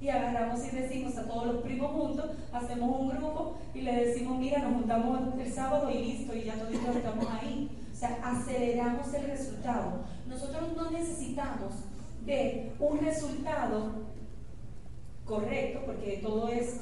y 0.00 0.08
agarramos 0.08 0.58
y 0.64 0.74
decimos 0.74 1.18
a 1.18 1.28
todos 1.28 1.48
los 1.48 1.62
primos 1.62 1.92
juntos, 1.92 2.30
hacemos 2.50 2.98
un 2.98 3.10
grupo 3.10 3.58
y 3.74 3.82
le 3.82 4.06
decimos, 4.06 4.38
mira, 4.38 4.60
nos 4.60 4.72
juntamos 4.72 5.38
el 5.38 5.52
sábado 5.52 5.90
y 5.90 5.98
listo, 6.02 6.34
y 6.34 6.44
ya 6.44 6.54
todos 6.54 6.96
estamos 6.96 7.26
ahí. 7.28 7.68
O 7.92 7.94
sea, 7.94 8.20
aceleramos 8.24 9.12
el 9.12 9.26
resultado. 9.26 10.00
Nosotros 10.26 10.74
no 10.74 10.90
necesitamos 10.90 11.74
de 12.24 12.72
un 12.78 13.00
resultado 13.00 13.92
correcto, 15.26 15.80
porque 15.84 16.20
todo 16.22 16.48
es, 16.48 16.80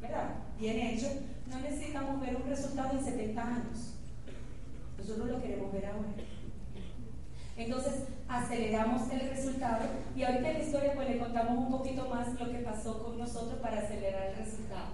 ¿verdad? 0.00 0.30
Bien 0.58 0.80
hecho. 0.80 1.06
No 1.48 1.60
necesitamos 1.60 2.20
ver 2.20 2.34
un 2.34 2.48
resultado 2.48 2.98
en 2.98 3.04
70 3.04 3.40
anos. 3.40 3.94
Nosotros 4.98 5.28
lo 5.28 5.40
queremos 5.40 5.72
ver 5.72 5.86
ahora. 5.86 6.08
Entonces 7.60 8.04
aceleramos 8.26 9.10
el 9.12 9.20
resultado 9.28 9.84
y 10.16 10.22
ahorita 10.22 10.48
en 10.48 10.58
la 10.58 10.64
historia 10.64 10.94
pues 10.94 11.10
le 11.10 11.18
contamos 11.18 11.58
un 11.58 11.70
poquito 11.70 12.08
más 12.08 12.28
lo 12.40 12.50
que 12.50 12.58
pasó 12.60 13.02
con 13.02 13.18
nosotros 13.18 13.60
para 13.60 13.80
acelerar 13.80 14.28
el 14.28 14.36
resultado. 14.36 14.92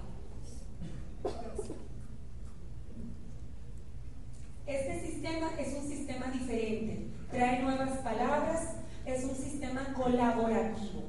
Este 4.67 5.01
sistema 5.01 5.51
es 5.61 5.75
un 5.75 5.89
sistema 5.89 6.27
diferente, 6.33 7.07
trae 7.31 7.63
nuevas 7.63 7.99
palabras, 7.99 8.79
es 9.05 9.23
un 9.23 9.37
sistema 9.37 9.95
colaborativo, 9.95 11.05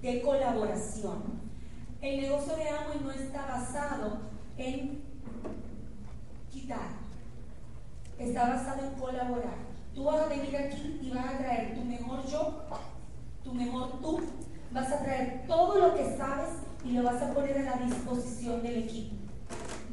de 0.00 0.22
colaboración. 0.22 1.22
El 2.00 2.22
negocio 2.22 2.56
de 2.56 2.66
Amway 2.66 3.00
no 3.02 3.12
está 3.12 3.44
basado 3.44 4.20
en 4.56 5.02
quitar, 6.50 6.88
está 8.18 8.48
basado 8.48 8.86
en 8.86 8.94
colaborar. 8.98 9.75
Tú 9.96 10.04
vas 10.04 10.20
a 10.20 10.26
venir 10.26 10.54
aquí 10.54 11.00
y 11.02 11.08
vas 11.08 11.24
a 11.24 11.38
traer 11.38 11.74
tu 11.74 11.82
mejor 11.82 12.26
yo, 12.26 12.62
tu 13.42 13.54
mejor 13.54 13.98
tú, 14.02 14.20
vas 14.70 14.92
a 14.92 15.02
traer 15.02 15.44
todo 15.48 15.78
lo 15.78 15.94
que 15.96 16.16
sabes 16.18 16.50
y 16.84 16.92
lo 16.92 17.02
vas 17.02 17.22
a 17.22 17.32
poner 17.32 17.56
a 17.56 17.76
la 17.76 17.86
disposición 17.86 18.62
del 18.62 18.84
equipo 18.84 19.16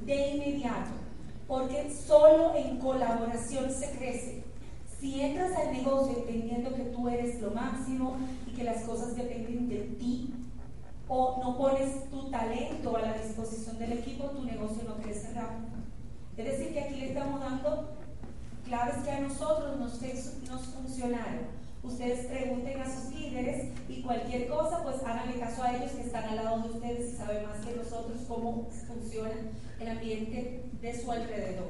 de 0.06 0.28
inmediato, 0.32 0.92
porque 1.48 1.90
solo 1.90 2.54
en 2.54 2.80
colaboración 2.80 3.72
se 3.72 3.92
crece. 3.92 4.44
Si 5.00 5.22
entras 5.22 5.54
al 5.58 5.72
negocio 5.72 6.18
entendiendo 6.18 6.74
que 6.76 6.84
tú 6.84 7.08
eres 7.08 7.42
lo 7.42 7.52
máximo 7.52 8.18
y 8.46 8.52
que 8.52 8.66
las 8.66 8.84
cosas 8.84 9.16
dependen 9.16 9.70
de 9.70 9.80
ti, 9.98 10.34
o 11.08 11.42
no 11.42 11.58
pones 11.58 12.10
tu 12.10 12.30
talento 12.30 12.98
a 12.98 13.02
la 13.02 13.14
disposición 13.14 13.80
del 13.80 13.94
equipo, 13.94 14.26
tu 14.32 14.44
negocio 14.44 14.84
no 14.86 14.96
crece 14.96 15.34
rápido. 15.34 15.70
Es 16.36 16.46
decir, 16.46 16.74
que 16.74 16.82
aquí 16.82 16.96
le 16.96 17.10
estamos 17.10 17.40
dando 17.40 17.93
claves 18.74 19.04
que 19.06 19.12
a 19.12 19.20
nosotros 19.20 19.78
nos, 19.78 20.02
nos 20.50 20.62
funcionaron. 20.74 21.64
Ustedes 21.84 22.26
pregunten 22.26 22.82
a 22.82 22.86
sus 22.86 23.14
líderes 23.14 23.72
y 23.88 24.02
cualquier 24.02 24.48
cosa, 24.48 24.82
pues 24.82 24.96
háganle 25.06 25.40
caso 25.40 25.62
a 25.62 25.76
ellos 25.76 25.92
que 25.92 26.02
están 26.02 26.24
al 26.24 26.38
lado 26.38 26.64
de 26.64 26.70
ustedes 26.70 27.14
y 27.14 27.16
saben 27.16 27.46
más 27.46 27.64
que 27.64 27.76
nosotros 27.76 28.22
cómo 28.28 28.68
funciona 28.88 29.36
el 29.80 29.88
ambiente 29.90 30.64
de 30.82 31.00
su 31.00 31.12
alrededor. 31.12 31.70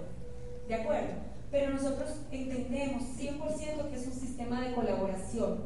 ¿De 0.70 0.76
acuerdo? 0.76 1.10
Pero 1.52 1.74
nosotros 1.74 2.10
entendemos 2.32 3.04
100% 3.20 3.89
que 3.89 3.96
es 3.96 4.08
un 4.08 4.13
sistema 4.13 4.62
de 4.62 4.74
colaboración. 4.74 5.62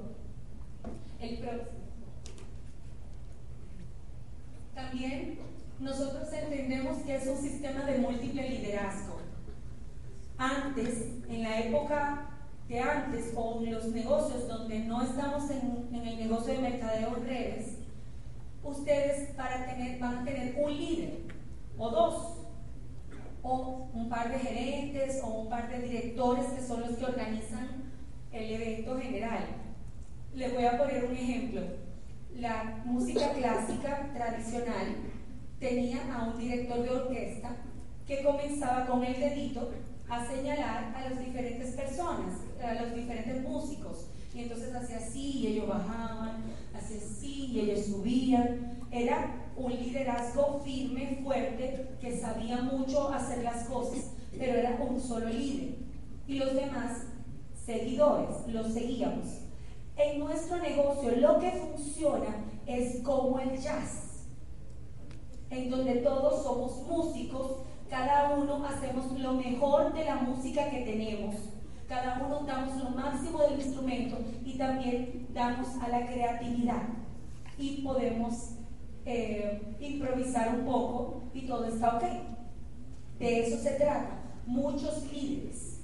También 4.74 5.40
nosotros 5.80 6.34
entendemos 6.34 6.98
que 7.04 7.16
es 7.16 7.28
un 7.28 7.38
sistema 7.38 7.86
de 7.86 8.00
múltiple 8.00 8.50
liderazgo 8.50 9.17
antes, 10.38 11.08
en 11.30 11.44
la 11.44 11.60
época 11.60 12.30
de 12.68 12.80
antes 12.80 13.34
o 13.36 13.62
en 13.64 13.74
los 13.74 13.86
negocios 13.88 14.48
donde 14.48 14.80
no 14.80 15.02
estamos 15.02 15.50
en, 15.50 15.88
el 15.94 16.18
negocio 16.18 16.54
de 16.54 16.60
mercadeo 16.60 17.18
en 17.18 17.26
redes, 17.26 17.78
ustedes 18.64 19.32
para 19.36 19.66
tener, 19.66 20.00
van 20.00 20.20
a 20.20 20.26
tener 20.26 20.56
un 20.58 20.78
líder 20.78 21.20
o 21.78 21.90
dos 21.90 22.34
o 23.42 23.90
un 23.94 24.10
par 24.10 24.32
de 24.32 24.40
gerentes 24.40 25.22
o 25.24 25.28
un 25.42 25.50
par 25.50 25.70
de 25.70 25.80
directores 25.80 26.46
que 26.48 26.62
son 26.62 26.82
los 26.82 26.98
que 26.98 27.06
organizan 27.06 27.68
el 28.32 28.52
evento 28.52 29.00
general. 29.00 29.46
Les 30.36 30.54
voy 30.54 30.66
a 30.66 30.78
poner 30.78 31.06
un 31.06 31.16
ejemplo. 31.16 31.62
La 32.36 32.82
música 32.86 33.32
clásica 33.32 34.12
tradicional 34.14 34.98
tenía 35.60 36.00
a 36.14 36.26
un 36.26 36.38
director 36.38 36.84
de 36.84 36.90
orquesta 36.90 37.56
que 38.06 38.24
comenzaba 38.24 38.86
con 38.86 39.04
el 39.04 39.20
dedito 39.20 39.72
a 40.10 40.26
señalar 40.26 40.94
a 40.96 41.10
las 41.10 41.20
diferentes 41.20 41.76
personas, 41.76 42.34
a 42.64 42.74
los 42.82 42.96
diferentes 42.96 43.42
músicos. 43.44 44.08
Y 44.34 44.44
entonces 44.44 44.74
hacía 44.74 44.98
así 44.98 45.40
y 45.40 45.48
ellos 45.48 45.68
bajaban, 45.68 46.44
hacía 46.74 46.98
así 46.98 47.48
y 47.48 47.60
ellos 47.60 47.86
subían. 47.86 48.78
Era 48.92 49.52
un 49.58 49.74
liderazgo 49.74 50.62
firme, 50.64 51.20
fuerte, 51.24 51.90
que 52.00 52.20
sabía 52.20 52.62
mucho 52.62 53.10
hacer 53.10 53.44
las 53.44 53.68
cosas, 53.68 54.12
pero 54.38 54.54
era 54.54 54.78
un 54.80 55.02
solo 55.02 55.28
líder. 55.30 55.76
Y 56.28 56.36
los 56.36 56.54
demás 56.54 57.04
seguidores, 57.66 58.48
los 58.48 58.74
seguíamos. 58.74 59.26
En 59.98 60.20
nuestro 60.20 60.58
negocio 60.60 61.16
lo 61.18 61.40
que 61.40 61.52
funciona 61.52 62.46
es 62.68 63.02
como 63.02 63.40
el 63.40 63.58
jazz, 63.60 64.26
en 65.50 65.70
donde 65.72 65.96
todos 65.96 66.44
somos 66.44 66.88
músicos 66.88 67.67
cada 67.90 68.36
uno 68.36 68.66
hacemos 68.66 69.12
lo 69.20 69.34
mejor 69.34 69.94
de 69.94 70.06
la 70.06 70.16
música 70.16 70.70
que 70.70 70.82
tenemos. 70.82 71.36
Cada 71.88 72.22
uno 72.26 72.42
damos 72.46 72.84
lo 72.84 72.90
máximo 72.92 73.40
del 73.44 73.62
instrumento 73.62 74.18
y 74.44 74.58
también 74.58 75.28
damos 75.34 75.68
a 75.82 75.88
la 75.88 76.06
creatividad. 76.06 76.84
Y 77.58 77.82
podemos 77.82 78.52
eh, 79.06 79.76
improvisar 79.80 80.60
un 80.60 80.66
poco 80.66 81.24
y 81.34 81.48
todo 81.48 81.66
está 81.66 81.98
ok. 81.98 82.04
De 83.20 83.48
eso 83.48 83.58
se 83.64 83.72
trata. 83.72 84.20
Muchos 84.46 85.12
líderes. 85.12 85.80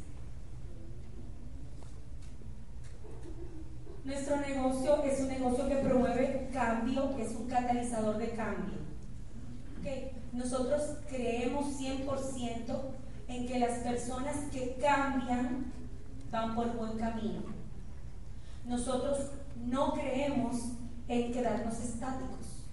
Nuestro 4.03 4.35
negocio 4.41 5.01
es 5.03 5.21
un 5.21 5.29
negocio 5.29 5.69
que 5.69 5.75
promueve 5.77 6.49
cambio, 6.51 7.15
es 7.17 7.31
un 7.35 7.47
catalizador 7.47 8.17
de 8.17 8.31
cambio. 8.31 8.82
Nosotros 10.31 10.81
creemos 11.07 11.79
100% 11.79 12.81
en 13.27 13.47
que 13.47 13.59
las 13.59 13.79
personas 13.79 14.35
que 14.51 14.77
cambian 14.81 15.71
van 16.31 16.55
por 16.55 16.75
buen 16.75 16.97
camino. 16.97 17.43
Nosotros 18.65 19.19
no 19.65 19.93
creemos 19.93 20.55
en 21.07 21.31
quedarnos 21.31 21.79
estáticos. 21.79 22.63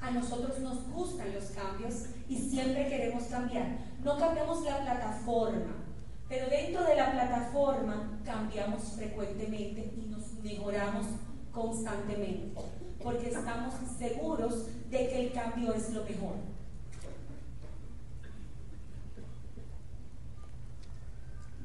A 0.00 0.10
nosotros 0.10 0.58
nos 0.60 0.88
gustan 0.90 1.32
los 1.34 1.44
cambios 1.46 2.06
y 2.28 2.36
siempre 2.36 2.88
queremos 2.88 3.24
cambiar. 3.24 3.78
No 4.04 4.18
cambiamos 4.18 4.64
la 4.64 4.80
plataforma, 4.82 5.84
pero 6.28 6.48
dentro 6.48 6.84
de 6.84 6.96
la 6.96 7.12
plataforma 7.12 8.20
cambiamos 8.24 8.82
frecuentemente 8.96 9.92
y 9.96 10.08
nos 10.08 10.32
mejoramos 10.42 11.06
constantemente, 11.52 12.52
porque 13.06 13.28
estamos 13.28 13.72
seguros 14.00 14.66
de 14.90 14.98
que 15.08 15.26
el 15.26 15.32
cambio 15.32 15.72
es 15.72 15.90
lo 15.92 16.02
mejor. 16.02 16.34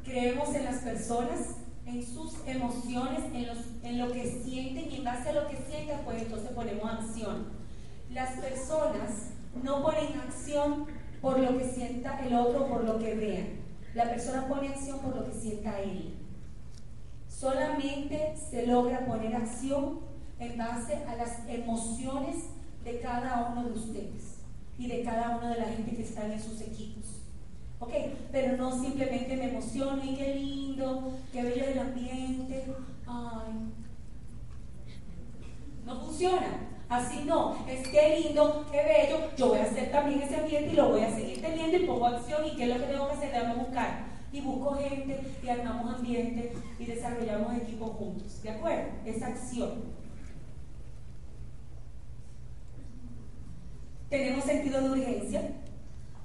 Creemos 0.03 0.53
en 0.53 0.65
las 0.65 0.83
personas, 0.83 1.39
en 1.87 2.05
sus 2.05 2.35
emociones, 2.45 3.21
en, 3.33 3.47
los, 3.47 3.57
en 3.81 3.97
lo 3.97 4.11
que 4.11 4.43
sienten 4.43 4.91
y 4.91 4.97
en 4.97 5.03
base 5.03 5.29
a 5.29 5.33
lo 5.33 5.47
que 5.47 5.57
sienten, 5.57 6.01
pues 6.05 6.21
entonces 6.21 6.51
ponemos 6.51 6.93
acción. 6.93 7.47
Las 8.11 8.39
personas 8.39 9.31
no 9.63 9.81
ponen 9.81 10.19
acción 10.19 10.85
por 11.23 11.39
lo 11.39 11.57
que 11.57 11.71
sienta 11.71 12.19
el 12.19 12.35
otro, 12.35 12.67
por 12.67 12.83
lo 12.83 12.99
que 12.99 13.15
vean. 13.15 13.47
La 13.95 14.03
persona 14.11 14.47
pone 14.47 14.67
acción 14.67 14.99
por 14.99 15.15
lo 15.15 15.25
que 15.25 15.33
sienta 15.33 15.79
él. 15.81 16.13
Solamente 17.27 18.35
se 18.37 18.67
logra 18.67 19.07
poner 19.07 19.35
acción 19.35 20.10
en 20.41 20.57
base 20.57 20.95
a 21.07 21.15
las 21.15 21.47
emociones 21.47 22.35
de 22.83 22.99
cada 22.99 23.51
uno 23.51 23.69
de 23.69 23.73
ustedes 23.73 24.39
y 24.77 24.87
de 24.87 25.03
cada 25.03 25.37
una 25.37 25.53
de 25.53 25.59
la 25.59 25.67
gente 25.67 25.95
que 25.95 26.01
están 26.01 26.31
en 26.31 26.41
sus 26.41 26.59
equipos. 26.61 27.21
¿Ok? 27.79 27.93
Pero 28.31 28.57
no 28.57 28.71
simplemente 28.71 29.37
me 29.37 29.49
emociono 29.49 30.03
y 30.03 30.15
qué 30.15 30.35
lindo, 30.35 31.13
qué 31.31 31.43
bello 31.43 31.65
el 31.65 31.79
ambiente. 31.79 32.65
Ay. 33.05 33.53
No 35.85 35.99
funciona. 36.01 36.69
Así 36.89 37.23
no. 37.25 37.55
Es 37.67 37.87
qué 37.87 38.19
lindo, 38.19 38.65
qué 38.71 38.77
bello. 38.77 39.29
Yo 39.37 39.49
voy 39.49 39.59
a 39.59 39.63
hacer 39.63 39.91
también 39.91 40.21
ese 40.21 40.37
ambiente 40.37 40.73
y 40.73 40.75
lo 40.75 40.89
voy 40.89 41.01
a 41.01 41.13
seguir 41.13 41.39
teniendo 41.39 41.77
y 41.77 41.85
pongo 41.85 42.07
acción. 42.07 42.45
¿Y 42.47 42.55
qué 42.55 42.63
es 42.63 42.69
lo 42.69 42.75
que 42.75 42.91
tengo 42.91 43.07
que 43.07 43.13
hacer? 43.13 43.31
Debo 43.31 43.59
buscar. 43.63 44.11
Y 44.33 44.41
busco 44.41 44.73
gente 44.75 45.19
y 45.43 45.49
armamos 45.49 45.95
ambiente 45.95 46.53
y 46.79 46.85
desarrollamos 46.85 47.55
equipos 47.57 47.91
juntos. 47.91 48.41
¿De 48.41 48.49
acuerdo? 48.49 48.89
Es 49.05 49.21
acción. 49.21 50.00
Tenemos 54.11 54.43
sentido 54.43 54.81
de 54.81 54.89
urgencia. 54.89 55.41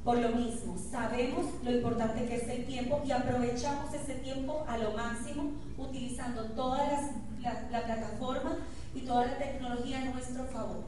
Por 0.02 0.18
lo 0.18 0.30
mismo, 0.30 0.76
sabemos 0.90 1.46
lo 1.62 1.70
importante 1.70 2.26
que 2.26 2.34
es 2.34 2.48
el 2.48 2.66
tiempo 2.66 3.00
y 3.06 3.12
aprovechamos 3.12 3.94
ese 3.94 4.14
tiempo 4.14 4.64
a 4.66 4.76
lo 4.76 4.90
máximo 4.90 5.52
utilizando 5.78 6.46
toda 6.46 6.78
la, 7.40 7.68
plataforma 7.68 8.56
y 8.92 9.02
toda 9.02 9.26
la 9.26 9.38
tecnología 9.38 10.02
a 10.02 10.04
nuestro 10.06 10.46
favor. 10.46 10.82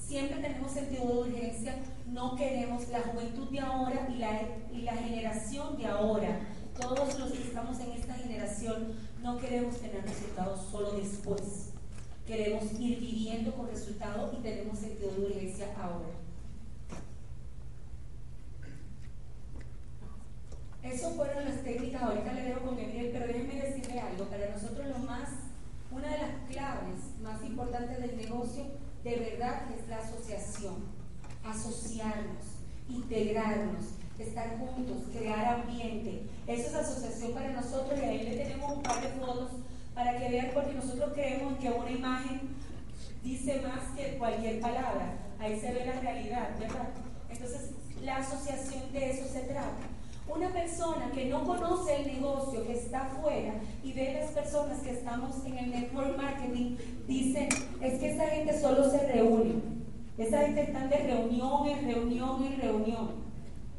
Siempre 0.00 0.40
tenemos 0.40 0.72
sentido 0.72 1.08
de 1.08 1.30
urgencia, 1.30 1.74
no 2.06 2.34
queremos 2.36 2.88
la 2.88 3.00
juventud 3.00 3.50
de 3.50 3.60
ahora 3.60 4.08
y 4.10 4.16
la, 4.16 4.40
y 4.72 4.80
la 4.80 4.94
generación 4.94 5.76
de 5.76 5.84
ahora. 5.88 6.40
Todos 6.80 7.18
los 7.18 7.32
que 7.32 7.42
estamos 7.42 7.78
en 7.80 7.92
esta 7.92 8.14
generación 8.14 8.94
no 9.22 9.36
queremos 9.36 9.76
tener 9.76 10.02
resultados 10.04 10.60
solo 10.70 10.92
después. 10.92 11.74
Queremos 12.26 12.64
ir 12.80 12.98
viviendo 12.98 13.52
con 13.52 13.68
resultados 13.68 14.32
y 14.38 14.42
tenemos 14.42 14.78
sentido 14.78 15.10
de 15.10 15.20
urgencia 15.20 15.66
ahora. 15.78 16.19
Esas 20.90 21.14
fueron 21.14 21.44
las 21.44 21.62
técnicas, 21.62 22.02
ahorita 22.02 22.32
le 22.32 22.42
dejo 22.42 22.60
con 22.60 22.76
Gabriel, 22.76 23.10
pero 23.12 23.26
déjenme 23.26 23.62
decirle 23.62 24.00
algo, 24.00 24.24
para 24.24 24.50
nosotros 24.50 24.86
lo 24.88 24.98
más, 24.98 25.28
una 25.92 26.08
de 26.08 26.18
las 26.18 26.30
claves 26.50 27.00
más 27.22 27.42
importantes 27.44 28.00
del 28.00 28.16
negocio 28.16 28.64
de 29.04 29.16
verdad 29.16 29.62
es 29.76 29.88
la 29.88 29.98
asociación, 29.98 30.84
asociarnos, 31.44 32.44
integrarnos, 32.88 33.84
estar 34.18 34.58
juntos, 34.58 35.04
crear 35.16 35.60
ambiente. 35.60 36.22
Eso 36.46 36.68
es 36.68 36.74
asociación 36.74 37.32
para 37.32 37.52
nosotros 37.52 37.98
y 37.98 38.04
ahí 38.04 38.22
le 38.24 38.36
tenemos 38.44 38.76
un 38.76 38.82
par 38.82 39.00
de 39.00 39.08
fotos 39.08 39.52
para 39.94 40.18
que 40.18 40.28
vean, 40.28 40.50
porque 40.52 40.74
nosotros 40.74 41.12
creemos 41.14 41.58
que 41.58 41.70
una 41.70 41.90
imagen 41.90 42.40
dice 43.22 43.62
más 43.62 43.96
que 43.96 44.18
cualquier 44.18 44.60
palabra. 44.60 45.16
Ahí 45.38 45.58
se 45.58 45.72
ve 45.72 45.86
la 45.86 46.00
realidad, 46.00 46.50
¿verdad? 46.58 46.88
Entonces, 47.30 47.70
la 48.02 48.16
asociación 48.16 48.92
de 48.92 49.10
eso 49.10 49.26
se 49.32 49.40
trata. 49.40 49.99
Una 50.34 50.48
persona 50.50 51.10
que 51.12 51.24
no 51.26 51.44
conoce 51.44 51.96
el 51.96 52.06
negocio, 52.06 52.64
que 52.64 52.74
está 52.74 53.06
afuera 53.06 53.54
y 53.82 53.92
ve 53.92 54.18
las 54.20 54.30
personas 54.30 54.78
que 54.80 54.90
estamos 54.90 55.44
en 55.44 55.58
el 55.58 55.70
network 55.70 56.16
marketing, 56.16 56.76
dicen, 57.08 57.48
es 57.80 57.98
que 57.98 58.12
esa 58.12 58.26
gente 58.28 58.60
solo 58.60 58.88
se 58.88 59.12
reúne. 59.12 59.54
Esa 60.16 60.42
gente 60.42 60.62
está 60.62 60.86
de 60.86 60.98
reunión 60.98 61.66
en 61.66 61.84
reunión 61.84 62.44
en 62.44 62.60
reunión. 62.60 63.10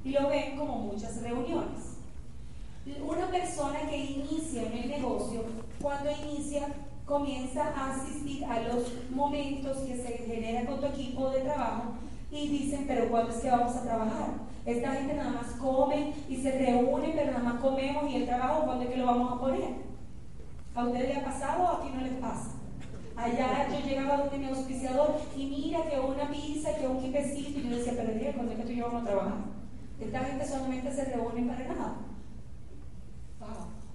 Y 0.04 0.10
lo 0.10 0.28
ven 0.28 0.58
como 0.58 0.80
muchas 0.80 1.22
reuniones. 1.22 1.98
Una 3.02 3.28
persona 3.32 3.80
que 3.90 3.98
inicia 3.98 4.64
en 4.64 4.74
el 4.74 4.90
negocio, 4.90 5.44
cuando 5.82 6.10
inicia, 6.12 6.68
comienza 7.06 7.64
a 7.64 7.94
asistir 7.94 8.44
a 8.44 8.60
los 8.62 8.92
momentos 9.10 9.78
que 9.80 9.96
se 9.96 10.18
generan 10.26 10.66
con 10.66 10.82
tu 10.82 10.88
equipo 10.88 11.30
de 11.30 11.42
trabajo 11.42 11.94
y 12.32 12.48
dicen, 12.48 12.86
pero 12.88 13.10
¿cuándo 13.10 13.32
es 13.32 13.40
que 13.40 13.52
vamos 13.52 13.76
a 13.76 13.84
trabajar? 13.84 14.30
Esta 14.66 14.92
gente 14.94 15.16
nada 15.16 15.32
más 15.32 15.52
come 15.60 16.14
y 16.30 16.38
se 16.38 16.52
reúne, 16.52 17.14
pero 17.16 17.32
nada 17.32 17.44
más 17.44 17.62
comemos 17.62 18.10
y 18.10 18.16
el 18.18 18.26
trabajo, 18.26 18.66
¿cuándo 18.66 18.84
es 18.84 18.90
que 18.90 18.98
lo 18.98 19.06
vamos 19.06 19.34
a 19.34 19.40
poner? 19.40 19.70
¿A 20.74 20.86
ustedes 20.86 21.10
les 21.10 21.18
ha 21.18 21.26
pasado 21.26 21.64
o 21.64 21.68
aquí 21.78 21.90
no 21.94 22.02
les 22.02 22.14
pasa? 22.14 22.52
Allá 23.18 23.68
yo 23.70 23.86
llegaba 23.86 24.18
donde 24.18 24.38
mi 24.38 24.48
auspiciador 24.48 25.18
y 25.36 25.46
mira 25.46 25.90
que 25.90 26.00
una 26.00 26.30
pizza, 26.30 26.76
que 26.76 26.88
un 26.88 27.02
quipecito, 27.02 27.60
y 27.60 27.70
yo 27.70 27.78
decía, 27.78 27.94
pero 27.98 28.18
día, 28.18 28.34
¿cuándo 28.34 28.54
es 28.54 28.60
que 28.60 28.64
tú 28.64 28.72
y 28.72 28.76
yo 28.78 28.86
vamos 28.86 29.04
a 29.04 29.06
trabajar? 29.06 29.38
Esta 30.00 30.20
gente 30.22 30.48
solamente 30.48 30.92
se 30.94 31.06
reúne 31.06 31.44
para 31.44 31.68
nada. 31.68 31.96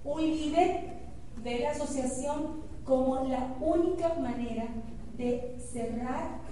Un 0.03 0.21
líder 0.21 0.97
ve 1.43 1.59
la 1.59 1.71
asociación 1.71 2.61
como 2.85 3.25
la 3.27 3.55
única 3.59 4.13
manera 4.13 4.65
de 5.17 5.57
cerrar 5.59 6.46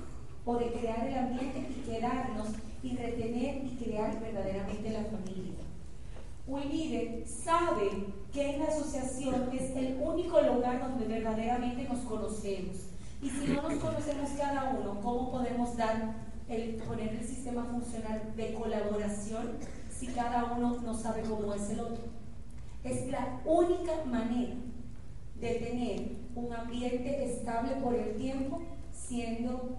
o 0.46 0.58
de 0.58 0.72
crear 0.72 1.08
el 1.08 1.18
ambiente 1.18 1.68
y 1.70 1.90
quedarnos 1.90 2.50
y 2.84 2.96
retener 2.96 3.66
y 3.66 3.78
crear 3.84 4.20
verdaderamente 4.20 4.92
la 4.92 5.04
familia. 5.06 5.56
Un 6.48 6.62
líder 6.70 7.28
sabe 7.28 7.90
que 8.32 8.54
en 8.54 8.60
la 8.60 8.68
asociación 8.68 9.50
es 9.52 9.76
el 9.76 10.00
único 10.00 10.40
lugar 10.42 10.80
donde 10.80 11.08
verdaderamente 11.08 11.90
nos 11.90 12.00
conocemos. 12.02 12.78
Y 13.24 13.30
si 13.30 13.54
no 13.54 13.64
nos 13.64 13.80
conocemos 13.80 14.30
cada 14.38 14.76
uno, 14.76 15.02
¿cómo 15.02 15.32
podemos 15.32 15.76
dar 15.76 16.14
el, 16.48 16.76
poner 16.76 17.16
el 17.16 17.26
sistema 17.26 17.64
funcional 17.66 18.34
de 18.36 18.54
colaboración 18.54 19.54
si 19.90 20.08
cada 20.08 20.54
uno 20.54 20.80
no 20.82 20.94
sabe 20.94 21.24
cómo 21.24 21.56
es 21.56 21.68
el 21.72 21.80
otro? 21.80 22.04
Es 22.84 23.08
la 23.08 23.42
única 23.46 24.06
manera 24.06 24.54
de 25.40 25.56
tener 25.56 26.12
un 26.36 26.54
ambiente 26.54 27.26
estable 27.26 27.72
por 27.78 27.96
el 27.96 28.16
tiempo 28.18 28.62
siendo 28.92 29.78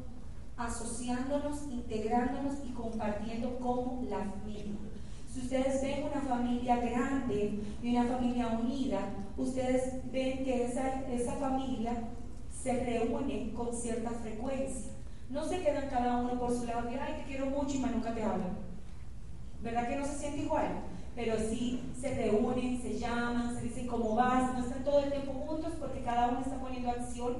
asociándonos, 0.56 1.64
integrándonos 1.70 2.54
y 2.64 2.72
compartiendo 2.72 3.58
como 3.58 4.04
la 4.08 4.18
familia. 4.18 4.74
Si 5.32 5.40
ustedes 5.40 5.82
ven 5.82 6.04
una 6.04 6.22
familia 6.22 6.76
grande 6.76 7.60
y 7.82 7.94
una 7.94 8.04
familia 8.04 8.58
unida, 8.58 9.00
ustedes 9.36 10.10
ven 10.10 10.44
que 10.44 10.64
esa, 10.64 11.02
esa 11.10 11.32
familia 11.32 12.08
se 12.50 12.84
reúne 12.84 13.52
con 13.54 13.74
cierta 13.74 14.10
frecuencia. 14.10 14.92
No 15.28 15.44
se 15.44 15.60
quedan 15.60 15.90
cada 15.90 16.18
uno 16.18 16.38
por 16.38 16.56
su 16.56 16.64
lado 16.64 16.90
y, 16.90 16.94
ay, 16.94 17.16
te 17.18 17.24
quiero 17.24 17.46
mucho 17.46 17.76
y 17.76 17.80
más 17.80 17.92
nunca 17.92 18.14
te 18.14 18.22
hablan. 18.22 18.56
¿Verdad 19.62 19.88
que 19.88 19.96
no 19.96 20.06
se 20.06 20.14
siente 20.14 20.42
igual? 20.42 20.68
Pero 21.14 21.36
sí 21.36 21.82
se 22.00 22.14
reúnen, 22.14 22.80
se 22.80 22.98
llaman, 22.98 23.54
se 23.54 23.62
dicen 23.62 23.86
cómo 23.86 24.14
vas, 24.14 24.54
no 24.54 24.60
están 24.60 24.84
todo 24.84 25.00
el 25.00 25.10
tiempo 25.10 25.32
juntos 25.32 25.74
porque 25.78 26.02
cada 26.02 26.28
uno 26.28 26.40
está 26.40 26.58
poniendo 26.58 26.90
acción 26.90 27.34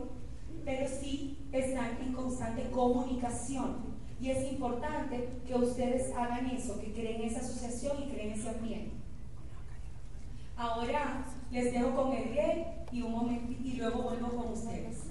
pero 0.67 0.87
sí 1.01 1.39
están 1.53 1.97
en 2.03 2.13
constante 2.13 2.69
comunicación. 2.71 3.97
Y 4.21 4.31
es 4.31 4.53
importante 4.53 5.29
que 5.47 5.55
ustedes 5.55 6.13
hagan 6.15 6.47
eso, 6.51 6.79
que 6.81 6.93
creen 6.93 7.23
esa 7.23 7.39
asociación 7.39 8.03
y 8.03 8.11
creen 8.13 8.33
ese 8.33 8.49
ambiente. 8.49 8.91
Ahora 10.57 11.25
les 11.53 11.73
dejo 11.73 11.95
con 11.95 12.11
Gabriel 12.11 12.65
y 12.91 13.03
un 13.03 13.13
momento 13.13 13.53
y 13.63 13.75
luego 13.75 14.03
vuelvo 14.03 14.29
con 14.31 14.53
ustedes. 14.53 15.03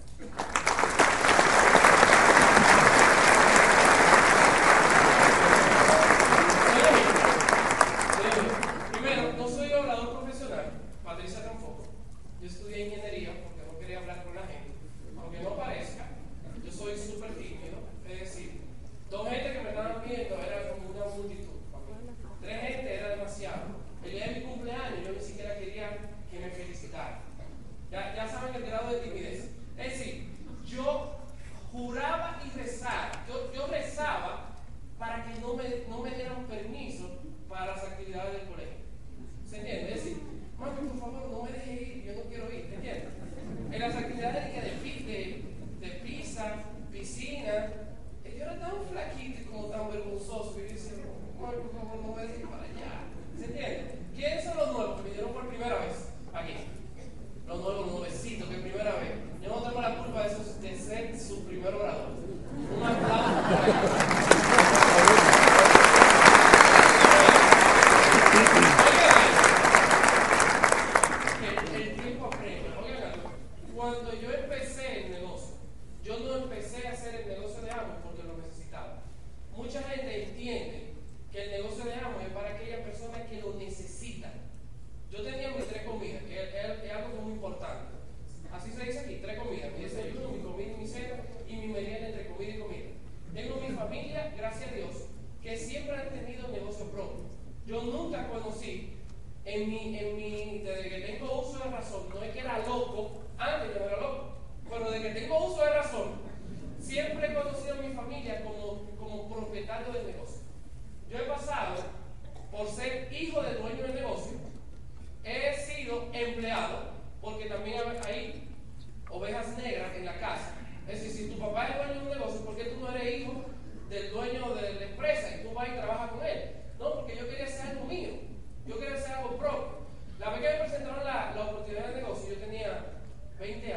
20 133.45 133.74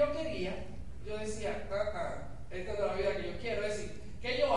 yo 0.00 0.12
quería, 0.14 0.54
yo 1.04 1.18
decía, 1.18 1.68
ah, 1.70 1.92
ah, 1.94 2.14
esta 2.50 2.72
es 2.72 2.80
la 2.80 2.94
vida 2.94 3.16
que 3.16 3.32
yo 3.32 3.38
quiero. 3.38 3.66
Es 3.66 3.76
decir, 3.76 4.02
que 4.22 4.38
yo 4.38 4.56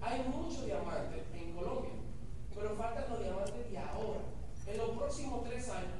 Hay 0.00 0.22
muchos 0.28 0.64
diamantes 0.64 1.24
en 1.34 1.52
Colombia, 1.52 1.90
pero 2.54 2.76
faltan 2.76 3.10
los 3.10 3.20
diamantes 3.20 3.70
de 3.70 3.78
ahora. 3.78 4.20
En 4.66 4.78
los 4.78 4.90
próximos 4.90 5.42
tres 5.44 5.68
años, 5.70 5.97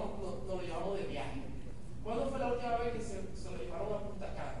llevaron, 0.00 0.46
lo, 0.46 0.54
lo 0.54 0.62
llevamos 0.62 0.98
de 0.98 1.04
viaje. 1.04 1.42
¿Cuándo 2.02 2.28
fue 2.28 2.38
la 2.38 2.52
última 2.52 2.76
vez 2.78 2.92
que 2.92 3.00
se, 3.00 3.36
se 3.36 3.50
lo 3.50 3.58
llevaron 3.58 3.92
a 3.92 3.98
Punta 3.98 4.26
Cana? 4.34 4.54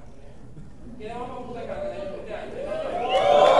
Quedamos 0.98 1.30
con 1.30 1.44
Punta 1.46 1.66
Cana, 1.66 1.94
este 1.96 2.34
año. 2.34 3.59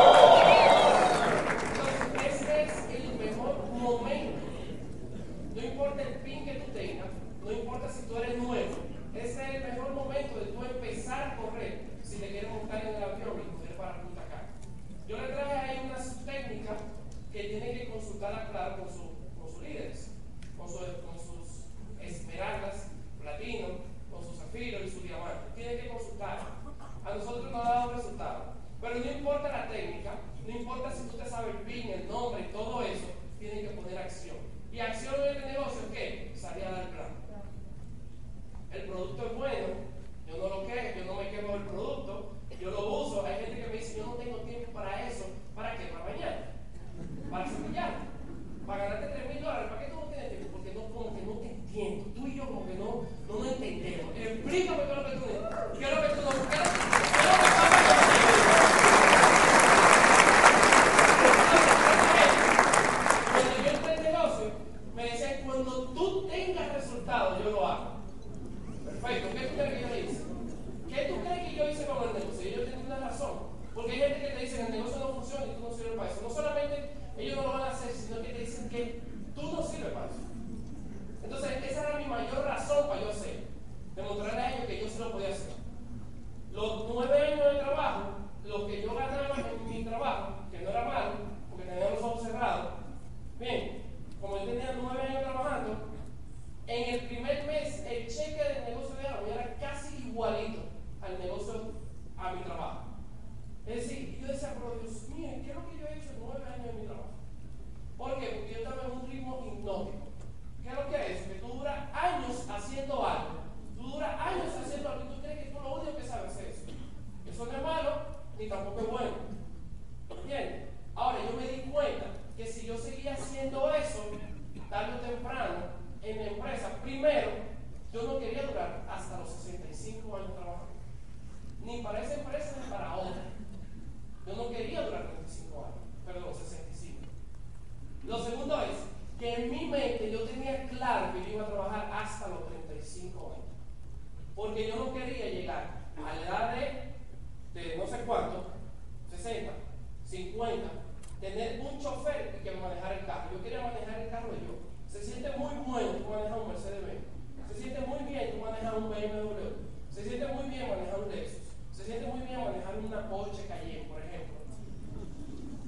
Porsche 163.11 163.47
Cayenne, 163.49 163.89
por 163.91 163.99
ejemplo. 163.99 164.39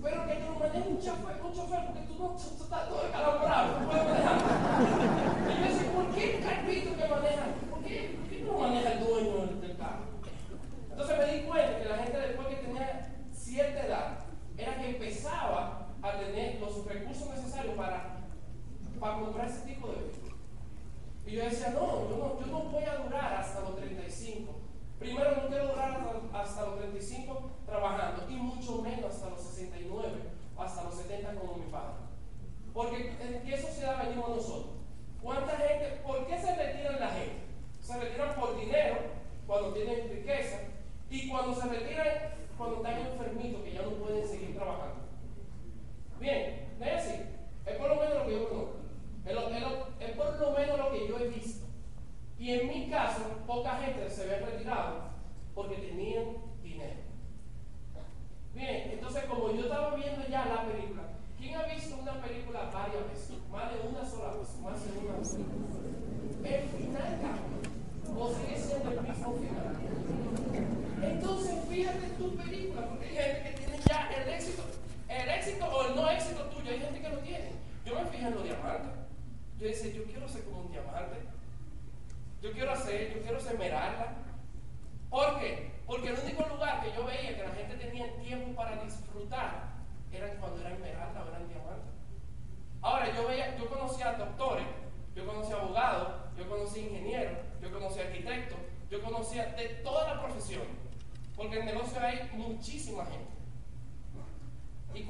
Pero 0.00 0.26
que 0.26 0.34
te 0.34 0.46
lo 0.46 0.54
maneje 0.54 0.88
un 0.88 1.00
chofer, 1.00 1.42
un 1.42 1.52
chofer, 1.52 1.86
porque 1.86 2.00
tú 2.06 2.14
no, 2.22 2.28
tú, 2.38 2.48
tú, 2.56 2.64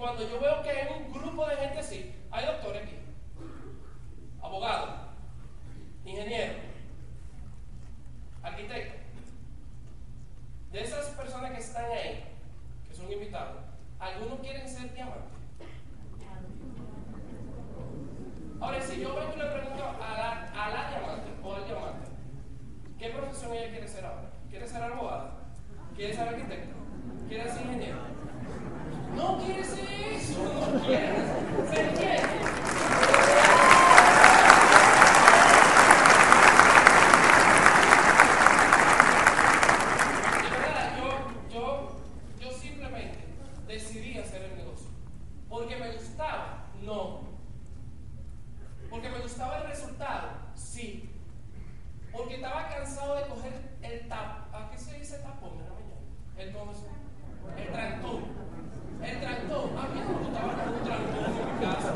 cuando 0.03 0.29
yo 0.29 0.41
veo 0.41 0.61
que 0.65 0.71
hay 0.71 0.89
un 1.01 1.13
grupo 1.13 1.47
de 1.47 1.55
gente 1.59 1.79
así, 1.79 2.13
hay 2.33 2.45
doctores 2.45 2.83
aquí, 2.83 2.97
abogados, 4.43 4.91
ingenieros, 6.05 6.57
arquitectos. 8.43 9.01
De 10.73 10.81
esas 10.83 11.07
personas 11.11 11.53
que 11.53 11.59
están 11.59 11.85
ahí, 11.85 12.25
que 12.89 12.93
son 12.97 13.13
invitados, 13.13 13.59
algunos 14.01 14.41
quieren 14.41 14.69
ser 14.69 14.93
diamantes. 14.93 15.39
Ahora, 18.61 18.81
si 18.81 19.01
yo 19.01 19.15
vengo 19.15 19.35
y 19.37 19.39
le 19.39 19.45
pregunto 19.45 19.85
a 19.85 20.17
la, 20.19 20.65
a 20.65 20.71
la 20.71 20.91
diamante 20.99 21.31
o 21.45 21.55
al 21.55 21.65
diamante, 21.65 22.09
¿qué 22.99 23.09
profesión 23.11 23.53
ella 23.53 23.71
quiere 23.71 23.87
ser 23.87 24.05
ahora? 24.05 24.31
¿Quiere 24.51 24.67
ser 24.67 24.83
abogada? 24.83 25.35
¿Quiere 25.95 26.13
ser 26.13 26.27
arquitecto? 26.29 26.75
¿Quiere 27.29 27.49
ser 27.53 27.67
ingeniero? 27.67 27.99
No 29.17 29.37
quiere 29.45 29.63
ser 29.63 29.85
eso, 30.15 30.43
no 30.43 30.81
quiere 30.87 31.15
ser 31.71 31.95
quién. 31.95 33.33
De 40.43 40.49
verdad, 40.51 40.97
yo, 40.99 41.51
yo, 41.53 41.89
yo 42.41 42.51
simplemente 42.53 43.19
decidí 43.67 44.19
hacer 44.19 44.43
el 44.43 44.57
negocio. 44.57 44.89
Porque 45.49 45.77
me 45.77 45.93
gustaba, 45.93 46.67
no. 46.83 47.23
Porque 48.91 49.09
me 49.11 49.19
gustaba 49.21 49.59
el 49.59 49.69
resultado, 49.69 50.29
sí. 50.55 51.11
Porque 52.13 52.37
estaba 52.37 52.69
cansado 52.69 53.17
de 53.17 53.23
coger 53.27 53.53
el 53.83 54.09
tap. 54.09 54.55
¿A 54.55 54.71
qué 54.71 54.79
se 54.79 54.99
dice 54.99 55.19
tapón 55.19 55.53
en 55.59 55.65
la 55.65 55.71
mañana? 55.71 56.01
El 56.39 56.53
cómo 56.53 56.73
se- 56.73 57.63
El 57.63 57.69
tractor. 57.73 58.21
El 59.03 59.21
tractor. 59.21 59.71
A 59.79 59.89
mí 59.89 60.01
no 60.01 60.09
me 60.09 60.19
gustaba 60.19 60.53
coger 60.53 60.69
un 60.69 60.85
tractor 60.85 61.25
en 61.27 61.55
mi 61.55 61.65
casa. 61.65 61.93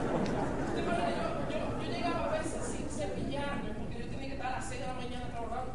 ¿Te 0.74 0.80
imaginas? 0.80 1.16
Yo, 1.16 1.58
yo, 1.58 1.82
yo 1.82 1.92
llegaba 1.92 2.24
a 2.24 2.38
veces 2.38 2.64
sin 2.64 2.88
cepillarme 2.88 3.70
porque 3.74 3.98
yo 3.98 4.06
tenía 4.08 4.28
que 4.28 4.34
estar 4.34 4.52
a 4.52 4.56
las 4.56 4.64
6 4.68 4.80
de 4.80 4.86
la 4.86 4.94
mañana 4.94 5.28
trabajando. 5.28 5.72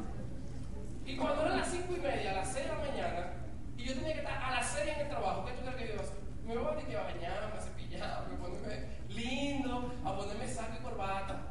Y 1.05 1.15
cuando 1.17 1.41
eran 1.45 1.57
las 1.57 1.67
5 1.69 1.93
y 1.95 1.99
media, 1.99 2.32
a 2.32 2.36
las 2.38 2.51
6 2.51 2.65
de 2.65 2.71
la 2.73 2.79
mañana, 2.79 3.34
y 3.77 3.84
yo 3.86 3.93
tenía 3.93 4.13
que 4.13 4.19
estar 4.19 4.41
a 4.43 4.51
las 4.55 4.67
6 4.71 4.89
en 4.95 5.01
el 5.01 5.07
trabajo, 5.09 5.45
¿qué 5.45 5.51
tú 5.53 5.61
crees 5.61 5.75
que 5.77 5.88
yo 5.88 5.93
iba 5.93 6.01
a 6.01 6.05
hacer? 6.05 6.17
Me 6.45 6.53
iba 6.53 6.61
a 6.67 6.69
tener 6.75 6.88
que 6.88 6.95
bañarme, 6.95 7.57
a 7.57 7.61
cepillarme, 7.61 8.36
a 8.36 8.38
ponerme 8.39 8.88
lindo, 9.09 9.93
a 10.03 10.15
ponerme 10.17 10.47
saco 10.47 10.73
y 10.79 10.84
corbata. 10.84 11.41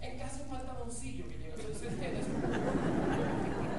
En 0.00 0.18
casa 0.18 0.42
un 0.42 0.48
pantaloncillo 0.48 1.28
que 1.28 1.36
llega. 1.38 1.54
¿Ustedes 1.56 1.92
entienden 1.92 2.20
eso? 2.20 2.30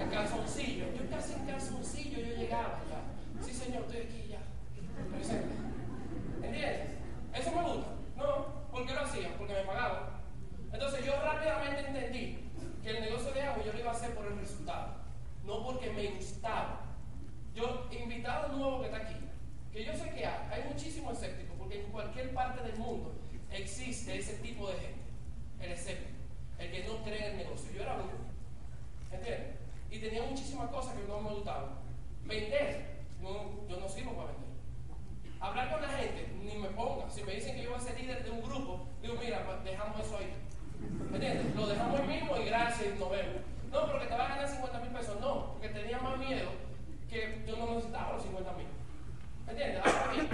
En 0.02 0.10
calzoncillo. 0.10 0.86
Yo 0.94 1.10
casi 1.10 1.34
en 1.34 1.46
calzoncillo 1.48 2.20
yo 2.20 2.36
llegaba 2.36 2.80
ya. 2.90 3.44
Sí, 3.44 3.54
señor, 3.54 3.84
estoy 3.84 4.02
aquí 4.02 4.28
ya. 4.30 4.38
Presente. 5.12 5.56
¿Entiendes? 6.44 6.90
Eso 7.34 7.52
me 7.56 7.62
gusta. 7.64 7.88
No, 8.18 8.46
¿por 8.72 8.86
qué 8.86 8.94
lo 8.94 9.02
hacía? 9.02 9.36
Porque 9.38 9.54
me 9.54 9.62
pagaban. 9.64 10.04
Entonces 10.72 11.04
yo 11.06 11.14
rápidamente 11.24 11.88
entendí 11.88 12.52
que 12.84 12.90
el 12.92 13.02
negocio 13.02 13.32
de 13.32 13.42
agua 13.42 13.64
yo 13.66 13.74
lo 13.74 13.80
iba 13.80 13.90
a 13.92 13.96
hacer 13.96 14.14
por 14.14 14.26
el 14.28 14.38
resultado, 14.38 14.90
no 15.44 15.64
porque 15.64 15.90
me 15.92 16.08
gustaba. 16.12 16.82
Yo, 17.56 17.88
invitado 17.92 18.50
nuevo 18.56 18.80
que 18.82 18.86
está 18.88 18.98
aquí, 18.98 19.16
que 19.74 19.84
yo 19.86 19.94
sé 19.94 20.10
que 20.12 20.26
hay, 20.26 20.50
hay 20.52 20.70
muchísimos 20.72 21.14
escépticos, 21.16 21.56
porque 21.58 21.84
en 21.84 21.92
cualquier 21.92 22.34
parte 22.34 22.62
del 22.64 22.78
mundo 22.78 23.14
existe 23.62 24.18
ese 24.18 24.34
tipo 24.36 24.68
de 24.68 24.74
gente, 24.74 25.02
el 25.62 25.72
escéptico, 25.72 26.18
el 26.60 26.72
que 26.72 26.84
no 26.84 27.04
cree 27.04 27.26
en 27.26 27.32
el 27.32 27.38
negocio. 27.38 27.72
Yo 27.74 27.82
era 27.82 27.96
uno, 27.96 28.12
¿entiendes? 29.12 29.56
Y 29.90 30.00
tenía 30.00 30.24
muchísimas 30.24 30.70
cosas 30.70 30.96
que 30.96 31.08
no 31.08 31.22
me 31.22 31.30
gustaban. 31.30 31.70
Vender, 32.26 33.02
no, 33.22 33.68
yo 33.68 33.80
no 33.80 33.90
sirvo 33.90 34.14
para 34.14 34.32
vender. 34.32 34.52
Hablar 35.40 35.72
con 35.72 35.82
la 35.82 35.90
gente, 35.90 36.28
ni 36.44 36.56
me 36.56 36.70
ponga. 36.70 37.10
Si 37.10 37.24
me 37.24 37.34
dicen 37.34 37.56
que 37.56 37.64
yo 37.64 37.72
voy 37.72 37.80
a 37.80 37.82
ser 37.82 38.00
líder 38.00 38.24
de 38.24 38.30
un 38.30 38.42
grupo, 38.42 38.88
digo, 39.02 39.16
mira, 39.20 39.44
dejamos 39.64 40.00
eso 40.00 40.18
ahí. 40.18 40.34
¿Me 41.10 41.18
entiendes? 41.18 41.56
Lo 41.56 41.68
dejamos 41.68 42.00
ahí 42.00 42.08
mismo 42.08 42.38
y 42.38 42.46
gracias 42.46 42.96
y 42.96 43.00
nos 43.00 43.12
vemos. 43.12 43.42
No, 43.72 43.92
porque 43.92 44.08
te 44.08 44.14
vas 44.14 44.30
a 44.30 44.36
ganar 44.36 44.48
50 44.48 44.80
mil 44.80 44.92
pesos. 44.92 45.20
No, 45.20 45.54
porque 45.54 45.70
tenía 45.70 46.00
más 46.00 46.18
miedo 46.20 46.50
que 47.10 47.44
yo 47.48 47.58
no 47.58 47.74
necesitaba 47.74 48.14
los 48.14 48.24
50 48.24 48.52
mil. 48.54 48.68
¿Me 49.46 49.52
entiendes? 49.52 49.82
Ahora 49.86 50.14
bien, 50.14 50.30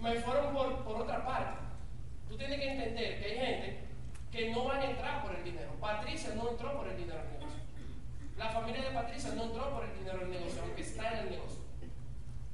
me 0.00 0.20
fueron 0.20 0.54
por, 0.54 0.84
por 0.84 1.02
otra 1.02 1.24
parte. 1.24 1.60
Tú 2.28 2.36
tienes 2.36 2.58
que 2.58 2.72
entender 2.72 3.20
que 3.20 3.24
hay 3.26 3.38
gente 3.38 3.80
que 4.36 4.50
no 4.50 4.64
van 4.64 4.80
a 4.82 4.90
entrar 4.90 5.22
por 5.22 5.34
el 5.34 5.42
dinero. 5.42 5.72
Patricia 5.80 6.34
no 6.34 6.50
entró 6.50 6.76
por 6.76 6.86
el 6.86 6.96
dinero 6.98 7.18
al 7.18 7.32
negocio. 7.32 7.60
La 8.36 8.50
familia 8.50 8.82
de 8.82 8.90
Patricia 8.90 9.32
no 9.34 9.44
entró 9.44 9.70
por 9.70 9.84
el 9.84 9.98
dinero 9.98 10.20
al 10.20 10.30
negocio, 10.30 10.62
aunque 10.62 10.82
está 10.82 11.10
en 11.12 11.18
el 11.20 11.30
negocio. 11.30 11.60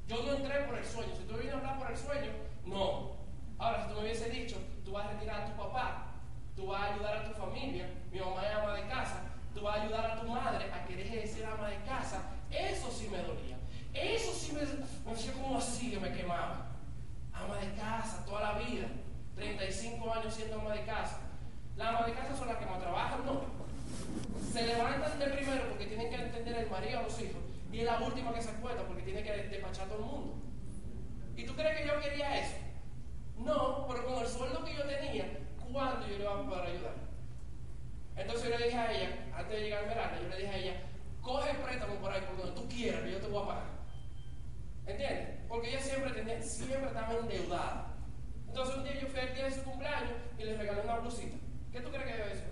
Yo 0.06 0.22
no 0.22 0.34
entré 0.34 0.60
por 0.60 0.78
el 0.78 0.84
sueño. 0.84 1.12
Si 1.16 1.24
tú 1.24 1.34
vienes 1.34 1.54
a 1.54 1.58
hablar 1.58 1.78
por 1.78 1.90
el 1.90 1.96
sueño, 1.96 2.30
no. 2.66 3.16
Ahora, 3.58 3.82
si 3.82 3.88
tú 3.88 3.94
me 3.96 4.02
hubiese 4.02 4.30
dicho, 4.30 4.56
tú 4.84 4.92
vas 4.92 5.06
a 5.06 5.10
retirar 5.10 5.42
a 5.42 5.46
tu 5.46 5.56
papá, 5.56 6.06
tú 6.54 6.66
vas 6.66 6.82
a 6.82 6.94
ayudar 6.94 7.16
a 7.16 7.24
tu 7.24 7.34
familia, 7.34 7.90
mi 8.12 8.20
mamá 8.20 8.46
es 8.46 8.54
ama 8.54 8.74
de 8.74 8.86
casa, 8.86 9.22
tú 9.52 9.62
vas 9.62 9.78
a 9.78 9.82
ayudar 9.82 10.06
a 10.06 10.20
tu 10.20 10.28
madre 10.28 10.72
a 10.72 10.84
que 10.86 10.96
deje 10.96 11.16
de 11.16 11.26
ser 11.26 11.46
ama 11.46 11.68
de 11.68 11.76
casa, 11.82 12.30
eso 12.50 12.90
sí 12.92 13.08
me 13.08 13.18
dolía. 13.18 13.58
Eso 13.92 14.32
sí 14.32 14.52
me, 14.52 14.62
me 14.62 15.12
hacía 15.12 15.32
como 15.32 15.58
así 15.58 15.90
que 15.90 15.98
me 15.98 16.12
quemaba. 16.12 16.70
Ama 17.32 17.56
de 17.56 17.74
casa 17.74 18.24
toda 18.24 18.40
la 18.40 18.58
vida, 18.58 18.86
35 19.34 20.14
años 20.14 20.32
siendo 20.32 20.60
ama 20.60 20.74
de 20.74 20.84
casa. 20.84 21.21
Las 21.76 21.88
amas 21.88 22.06
de 22.06 22.12
casa 22.12 22.36
son 22.36 22.48
las 22.48 22.56
que 22.58 22.66
más 22.66 22.80
trabajan, 22.80 23.24
no. 23.24 23.40
Se 24.52 24.66
levantan 24.66 25.18
de 25.18 25.26
primero 25.26 25.68
porque 25.70 25.86
tienen 25.86 26.10
que 26.10 26.16
entender 26.16 26.56
el 26.56 26.70
marido 26.70 26.98
a 26.98 27.02
los 27.02 27.20
hijos 27.20 27.42
y 27.72 27.78
es 27.80 27.84
la 27.84 27.98
última 28.00 28.34
que 28.34 28.42
se 28.42 28.50
acuerda 28.50 28.82
porque 28.86 29.02
tiene 29.02 29.22
que 29.22 29.32
despachar 29.32 29.86
a 29.86 29.88
todo 29.88 29.98
el 29.98 30.04
mundo. 30.04 30.34
¿Y 31.36 31.44
tú 31.44 31.54
crees 31.54 31.80
que 31.80 31.86
yo 31.86 32.00
quería 32.00 32.40
eso? 32.40 32.56
No, 33.38 33.86
pero 33.88 34.04
con 34.04 34.22
el 34.22 34.28
sueldo 34.28 34.64
que 34.64 34.74
yo 34.74 34.84
tenía, 34.84 35.26
¿cuándo 35.72 36.06
yo 36.06 36.18
le 36.18 36.24
iba 36.24 36.38
a 36.38 36.44
poder 36.44 36.66
ayudar? 36.66 36.94
Entonces 38.14 38.50
yo 38.50 38.58
le 38.58 38.64
dije 38.66 38.78
a 38.78 38.92
ella, 38.92 39.32
antes 39.34 39.56
de 39.56 39.62
llegar 39.62 39.82
al 39.84 39.88
verano, 39.88 40.16
yo 40.22 40.28
le 40.28 40.36
dije 40.36 40.48
a 40.50 40.56
ella, 40.58 40.82
coge 41.22 41.50
el 41.50 41.56
préstamo 41.56 41.94
por 41.94 42.12
ahí, 42.12 42.20
por 42.20 42.36
donde 42.36 42.60
tú 42.60 42.68
quieras, 42.68 43.02
que 43.02 43.12
yo 43.12 43.20
te 43.20 43.28
voy 43.28 43.42
a 43.42 43.46
pagar. 43.46 43.64
¿Entiendes? 44.86 45.28
Porque 45.48 45.70
ella 45.70 45.80
siempre, 45.80 46.10
tenía, 46.10 46.42
siempre 46.42 46.88
estaba 46.88 47.14
endeudada. 47.14 47.94
Entonces 48.48 48.76
un 48.76 48.84
día 48.84 49.00
yo 49.00 49.06
fui 49.08 49.20
al 49.20 49.34
día 49.34 49.44
de 49.44 49.50
su 49.50 49.62
cumpleaños 49.62 50.12
y 50.38 50.44
le 50.44 50.56
regalé 50.58 50.82
una 50.82 50.98
blusita. 50.98 51.36
¿Qué 51.72 51.80
tú 51.80 51.88
crees 51.90 52.04
que 52.04 52.34
hice? 52.34 52.44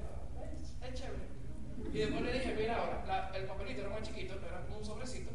"Ah, 0.80 0.86
Es 0.86 0.94
chévere. 0.94 1.28
Y 1.92 1.98
después 1.98 2.22
le 2.22 2.32
dije, 2.32 2.54
mira 2.58 2.76
ahora, 2.76 3.32
el 3.34 3.44
papelito 3.44 3.80
era 3.82 3.90
más 3.90 4.02
chiquito, 4.02 4.34
era 4.34 4.62
como 4.62 4.78
un 4.78 4.84
sobrecito, 4.84 5.30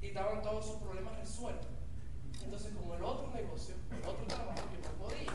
y 0.00 0.06
estaban 0.06 0.42
todos 0.42 0.66
sus 0.66 0.76
problemas 0.76 1.16
resueltos. 1.18 1.68
Entonces, 2.44 2.72
como 2.74 2.94
el 2.94 3.02
otro 3.02 3.30
negocio, 3.34 3.74
el 3.90 4.08
otro 4.08 4.24
trabajo, 4.26 4.60
yo 4.72 4.88
no 4.88 5.04
podía. 5.04 5.25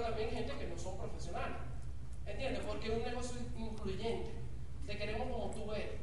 también 0.00 0.30
gente 0.30 0.52
que 0.56 0.66
no 0.66 0.78
son 0.78 0.98
profesionales. 0.98 1.58
¿Entiendes? 2.26 2.62
Porque 2.66 2.88
es 2.88 2.96
un 2.98 3.02
negocio 3.02 3.40
incluyente. 3.56 4.32
Te 4.86 4.96
queremos 4.96 5.28
como 5.30 5.50
tú 5.50 5.72
eres. 5.72 6.00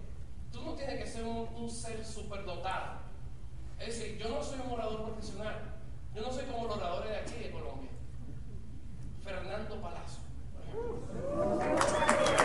Tú 0.51 0.61
no 0.61 0.73
tienes 0.73 1.03
que 1.03 1.07
ser 1.07 1.23
un, 1.23 1.69
ser 1.69 2.03
superdotado. 2.05 2.99
Es 3.79 3.87
decir, 3.87 4.17
yo 4.17 4.29
no 4.29 4.41
soy 4.41 4.59
un 4.65 4.71
orador 4.71 5.03
profesional. 5.03 5.55
Yo 6.15 6.21
no 6.21 6.31
soy 6.31 6.45
como 6.45 6.67
los 6.67 6.77
oradores 6.77 7.11
de 7.11 7.17
aquí 7.17 7.43
de 7.43 7.51
Colombia. 7.51 7.89
Fernando 9.23 9.81
Palazzo, 9.81 10.21
por 10.61 11.61
ejemplo. 11.61 12.44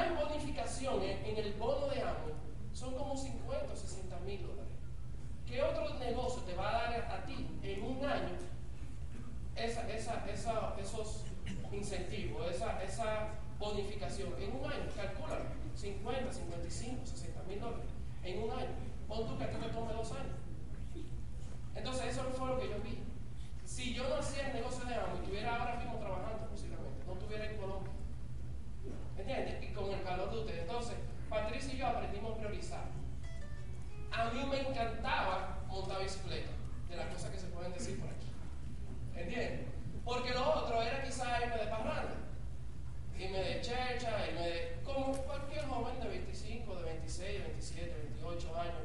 hay 0.00 0.14
bonificaciones 0.14 1.26
en 1.26 1.36
el 1.36 1.52
bono 1.54 1.86
de 1.88 2.02
amo, 2.02 2.32
son 2.72 2.94
como 2.94 3.16
50 3.16 3.72
o 3.72 3.76
60 3.76 4.18
mil 4.20 4.42
dólares. 4.42 4.72
¿Qué 5.46 5.62
otro 5.62 5.98
negocio 5.98 6.42
te 6.42 6.54
va 6.54 6.68
a 6.68 6.72
dar 6.72 6.94
a 7.10 7.24
ti 7.24 7.46
en 7.62 7.82
un 7.82 8.04
año 8.04 8.36
esa, 9.56 9.90
esa, 9.90 10.24
esa, 10.30 10.74
esos 10.80 11.24
incentivos, 11.72 12.50
esa, 12.50 12.82
esa 12.82 13.28
bonificación? 13.58 14.32
En 14.38 14.56
un 14.56 14.64
año, 14.64 14.88
calcúlalo, 14.96 15.44
50, 15.76 16.32
55, 16.32 17.06
60 17.06 17.42
mil 17.44 17.60
dólares 17.60 17.86
en 18.24 18.42
un 18.42 18.50
año. 18.50 18.68
Pon 19.08 19.26
tú 19.26 19.36
que 19.38 19.44
a 19.44 19.50
ti 19.50 19.56
te 19.56 19.68
tome 19.68 19.92
dos 19.92 20.12
años. 20.12 20.36
Entonces, 21.74 22.06
eso 22.06 22.22
fue 22.36 22.48
lo 22.48 22.60
que 22.60 22.68
yo 22.68 22.78
vi. 22.84 22.98
Si 23.64 23.94
yo 23.94 24.08
no 24.08 24.16
hacía 24.16 24.48
el 24.48 24.54
negocio 24.54 24.84
de 24.84 24.94
amo 24.94 25.14
y 25.14 25.18
estuviera 25.18 25.56
ahora 25.56 25.76
mismo 25.76 25.98
trabajando 25.98 26.46
posiblemente, 26.48 27.04
no 27.06 27.12
estuviera 27.14 27.50
en 27.50 27.56
Colombia, 27.56 27.89
¿Entiendes? 29.20 29.62
Y 29.62 29.74
con 29.74 29.90
el 29.92 30.02
calor 30.02 30.30
de 30.30 30.38
ustedes. 30.38 30.62
Entonces, 30.62 30.96
Patricia 31.28 31.74
y 31.74 31.76
yo 31.76 31.86
aprendimos 31.88 32.32
a 32.32 32.36
priorizar. 32.38 32.84
A 34.10 34.30
mí 34.30 34.44
me 34.50 34.60
encantaba 34.60 35.58
montar 35.68 36.02
bicicleta, 36.02 36.50
de 36.88 36.96
las 36.96 37.06
cosas 37.12 37.30
que 37.30 37.38
se 37.38 37.46
pueden 37.48 37.72
decir 37.72 38.00
por 38.00 38.08
aquí. 38.08 38.26
¿Entiendes? 39.14 39.68
Porque 40.04 40.30
lo 40.30 40.54
otro 40.54 40.82
era 40.82 41.02
quizás 41.02 41.42
irme 41.42 41.58
de 41.58 41.66
parranda, 41.66 42.16
irme 43.18 43.38
de 43.38 43.60
checha, 43.60 44.26
irme 44.26 44.48
de. 44.48 44.80
como 44.84 45.12
cualquier 45.12 45.66
joven 45.66 46.00
de 46.00 46.08
25, 46.08 46.76
de 46.76 46.82
26, 46.84 47.42
27, 47.42 47.94
28 48.14 48.60
años, 48.60 48.79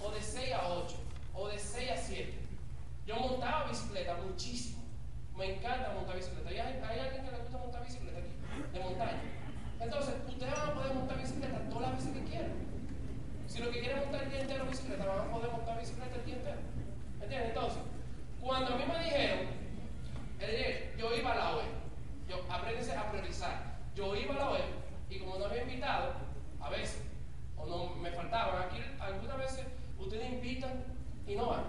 O 0.00 0.10
de 0.10 0.20
6 0.20 0.52
a 0.52 0.68
8, 0.68 0.94
o 1.32 1.48
de 1.48 1.58
6 1.58 1.90
a 1.90 1.96
7. 1.96 2.34
Yo 3.06 3.16
montaba 3.16 3.64
bicicleta 3.64 4.14
muchísimo. 4.16 4.82
Me 5.34 5.56
encanta 5.56 5.94
montar 5.94 6.16
bicicleta. 6.16 6.50
Hay, 6.50 6.58
alguien 7.00 7.24
que 7.24 7.30
le 7.30 7.38
gusta 7.38 7.56
montar 7.56 7.82
bicicleta 7.84 8.18
aquí? 8.18 8.28
De 8.74 8.80
montaña. 8.80 9.22
Entonces, 9.80 10.14
ustedes 10.28 10.52
van 10.52 10.68
a 10.68 10.74
poder 10.74 10.94
montar 10.94 11.18
bicicleta 11.18 11.58
todas 11.70 11.88
las 11.88 11.96
veces 11.96 12.12
que 12.12 12.30
quieran. 12.30 12.52
Si 13.46 13.58
lo 13.58 13.70
que 13.70 13.80
quieren 13.80 14.00
montar 14.00 14.22
el 14.22 14.30
día 14.30 14.40
entero 14.40 14.66
bicicleta, 14.66 15.06
van 15.06 15.20
a 15.20 15.30
poder 15.30 15.50
montar 15.50 15.80
bicicleta 15.80 16.14
el 16.16 16.24
día 16.26 16.34
entero. 16.36 16.60
¿Entiendes? 17.22 17.48
Entonces, 17.48 17.82
cuando 18.40 18.74
a 18.74 18.76
mí 18.76 18.84
me 18.86 19.04
dijeron, 19.04 19.38
yo 20.98 21.14
iba 21.16 21.32
a 21.32 21.36
la 21.36 21.56
web, 21.56 21.66
yo 22.28 22.44
a 22.52 23.10
priorizar. 23.10 23.76
Yo 23.94 24.14
iba 24.14 24.34
a 24.34 24.38
la 24.38 24.50
web 24.50 24.75
Eli 31.26 31.65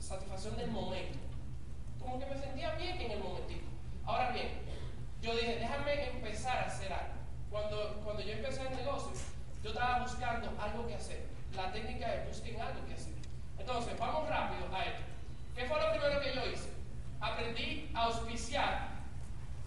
satisfacción 0.00 0.56
del 0.56 0.70
momento. 0.70 1.18
Como 2.00 2.18
que 2.18 2.26
me 2.26 2.36
sentía 2.36 2.74
bien 2.74 3.00
en 3.00 3.10
el 3.12 3.18
momentito. 3.18 3.66
Ahora 4.04 4.30
bien, 4.30 4.48
yo 5.20 5.32
dije, 5.34 5.56
déjame 5.60 6.10
empezar 6.10 6.58
a 6.58 6.66
hacer 6.66 6.92
algo. 6.92 7.14
Cuando, 7.50 8.00
cuando 8.04 8.22
yo 8.22 8.32
empecé 8.32 8.62
el 8.62 8.76
negocio, 8.76 9.12
yo 9.62 9.70
estaba 9.70 10.00
buscando 10.00 10.50
algo 10.60 10.86
que 10.86 10.94
hacer. 10.94 11.26
La 11.54 11.72
técnica 11.72 12.08
de 12.08 12.28
busquen 12.28 12.60
algo 12.60 12.86
que 12.86 12.94
hacer. 12.94 13.14
Entonces, 13.58 13.98
vamos 13.98 14.28
rápido 14.28 14.74
a 14.74 14.84
esto. 14.84 15.02
¿Qué 15.54 15.66
fue 15.66 15.80
lo 15.80 15.90
primero 15.90 16.20
que 16.20 16.34
yo 16.34 16.46
hice? 16.46 16.80
aprendí 17.20 17.90
a 17.94 18.04
auspiciar 18.04 18.88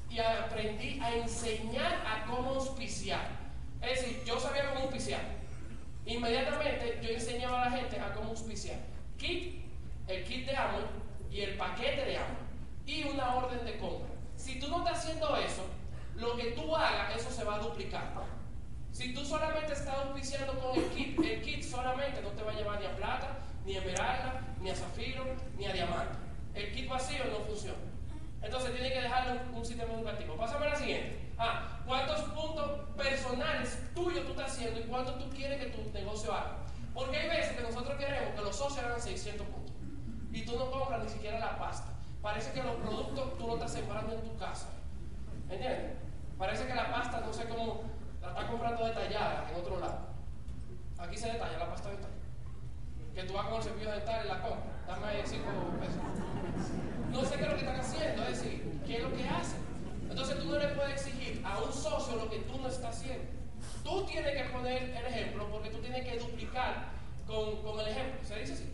y 0.09 0.19
aprendí 0.19 0.99
a 0.99 1.15
enseñar 1.15 2.03
a 2.05 2.25
cómo 2.25 2.51
auspiciar. 2.51 3.27
Es 3.81 4.01
decir, 4.01 4.23
yo 4.25 4.39
sabía 4.39 4.69
cómo 4.69 4.85
auspiciar. 4.85 5.21
Inmediatamente 6.05 6.99
yo 7.01 7.09
enseñaba 7.09 7.63
a 7.63 7.69
la 7.69 7.77
gente 7.77 7.99
a 7.99 8.13
cómo 8.13 8.29
auspiciar. 8.29 8.77
Kit, 9.23 9.65
el 10.07 10.23
kit 10.25 10.45
de 10.45 10.55
Amway 10.55 10.83
y 11.31 11.41
el 11.41 11.55
paquete 11.55 12.05
de 12.05 12.17
Amway 12.17 12.43
y 12.85 13.03
una 13.05 13.35
orden 13.35 13.65
de 13.65 13.77
compra. 13.77 14.09
Si 14.35 14.59
tú 14.59 14.67
no 14.67 14.79
estás 14.79 14.99
haciendo 14.99 15.37
eso, 15.37 15.65
lo 16.15 16.35
que 16.35 16.51
tú 16.51 16.75
hagas, 16.75 17.15
eso 17.15 17.31
se 17.31 17.43
va 17.43 17.55
a 17.55 17.59
duplicar. 17.59 18.13
Si 18.91 19.13
tú 19.13 19.25
solamente 19.25 19.73
estás 19.73 19.95
auspiciando 19.95 20.59
con 20.59 20.77
el 20.77 20.89
kit, 20.89 21.17
el 21.19 21.41
kit 21.41 21.63
solamente 21.63 22.21
no 22.21 22.29
te 22.29 22.43
va 22.43 22.51
a 22.51 22.55
llevar 22.55 22.79
ni 22.79 22.85
a 22.85 22.95
plata, 22.95 23.39
ni 23.65 23.75
a 23.75 23.79
esmeralda, 23.79 24.41
ni 24.59 24.69
a 24.69 24.75
zafiro, 24.75 25.23
ni 25.57 25.65
a 25.65 25.73
diamante 25.73 26.23
el 26.55 26.71
kit 26.71 26.87
vacío 26.87 27.25
no 27.25 27.45
funciona. 27.45 27.77
Entonces 28.41 28.73
tiene 28.73 28.91
que 28.91 29.01
dejarlo 29.01 29.41
un, 29.53 29.65
sistema 29.65 29.93
educativo. 29.93 30.35
Pásame 30.35 30.67
a 30.67 30.69
la 30.69 30.75
siguiente. 30.75 31.19
Ah, 31.37 31.79
¿cuántos 31.85 32.21
puntos 32.29 32.89
personales 32.95 33.79
tuyos 33.95 34.25
tú 34.25 34.31
estás 34.31 34.51
haciendo 34.51 34.79
y 34.79 34.83
cuánto 34.83 35.13
tú 35.15 35.29
quieres 35.29 35.59
que 35.59 35.71
tu 35.71 35.89
negocio 35.91 36.31
haga? 36.33 36.57
Porque 36.93 37.17
hay 37.17 37.29
veces 37.29 37.55
que 37.57 37.63
nosotros 37.63 37.97
queremos 37.97 38.35
que 38.35 38.41
los 38.41 38.55
socios 38.55 38.85
hagan 38.85 39.01
600 39.01 39.47
puntos 39.47 39.75
y 40.31 40.45
tú 40.45 40.57
no 40.57 40.71
compras 40.71 41.03
ni 41.03 41.09
siquiera 41.09 41.39
la 41.39 41.57
pasta. 41.57 41.89
Parece 42.21 42.51
que 42.51 42.63
los 42.63 42.75
productos 42.75 43.37
tú 43.37 43.47
lo 43.47 43.53
estás 43.55 43.73
sembrando 43.73 44.13
en 44.13 44.21
tu 44.21 44.37
casa. 44.37 44.69
¿Entiendes? 45.49 45.97
Parece 46.37 46.65
que 46.65 46.75
la 46.75 46.91
pasta, 46.91 47.21
no 47.21 47.33
sé 47.33 47.47
cómo, 47.47 47.83
la 48.21 48.29
estás 48.29 48.45
comprando 48.45 48.85
detallada 48.85 49.49
en 49.49 49.59
otro 49.59 49.79
lado. 49.79 49.99
Aquí 50.97 51.17
se 51.17 51.31
detalla 51.31 51.57
la 51.57 51.69
pasta 51.69 51.89
detallada 51.89 52.13
que 53.13 53.23
tú 53.23 53.33
vas 53.33 53.45
con 53.45 53.57
el 53.57 53.63
cepillo 53.63 53.91
dental 53.91 54.25
y 54.25 54.27
la 54.27 54.41
compra, 54.41 54.71
dame 54.87 55.21
5 55.23 55.43
pesos. 55.79 56.01
No 57.11 57.23
sé 57.23 57.35
qué 57.35 57.43
es 57.43 57.49
lo 57.49 57.55
que 57.55 57.61
están 57.61 57.79
haciendo, 57.79 58.23
es 58.23 58.41
decir, 58.41 58.81
qué 58.85 58.97
es 58.97 59.03
lo 59.03 59.13
que 59.15 59.29
hacen. 59.29 59.59
Entonces 60.09 60.39
tú 60.39 60.45
no 60.45 60.57
le 60.57 60.67
puedes 60.69 60.93
exigir 60.93 61.43
a 61.45 61.59
un 61.59 61.71
socio 61.71 62.15
lo 62.15 62.29
que 62.29 62.39
tú 62.39 62.57
no 62.59 62.67
estás 62.67 62.97
haciendo. 62.97 63.25
Tú 63.83 64.05
tienes 64.05 64.41
que 64.41 64.49
poner 64.49 64.83
el 64.83 65.05
ejemplo 65.05 65.49
porque 65.49 65.69
tú 65.69 65.79
tienes 65.79 66.05
que 66.05 66.17
duplicar 66.17 66.89
con, 67.27 67.61
con 67.61 67.79
el 67.79 67.87
ejemplo. 67.87 68.19
¿Se 68.23 68.39
dice 68.39 68.53
así? 68.53 68.69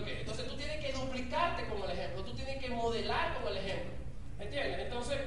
Okay. 0.00 0.18
Entonces 0.20 0.46
tú 0.46 0.56
tienes 0.56 0.84
que 0.84 0.92
duplicarte 0.92 1.66
con 1.66 1.82
el 1.82 1.90
ejemplo, 1.90 2.22
tú 2.22 2.34
tienes 2.34 2.62
que 2.62 2.70
modelar 2.70 3.34
con 3.34 3.48
el 3.48 3.58
ejemplo. 3.58 3.90
¿Entiendes? 4.38 4.78
Entonces, 4.80 5.18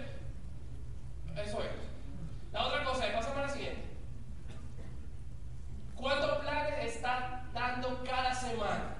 eso 1.35 1.63
es. 1.63 1.69
La 2.51 2.67
otra 2.67 2.83
cosa 2.83 3.07
es, 3.07 3.13
pásame 3.13 3.39
a 3.39 3.41
la 3.43 3.49
siguiente. 3.49 3.81
¿Cuántos 5.95 6.37
planes 6.39 6.95
estás 6.95 7.53
dando 7.53 8.03
cada 8.03 8.33
semana? 8.33 8.95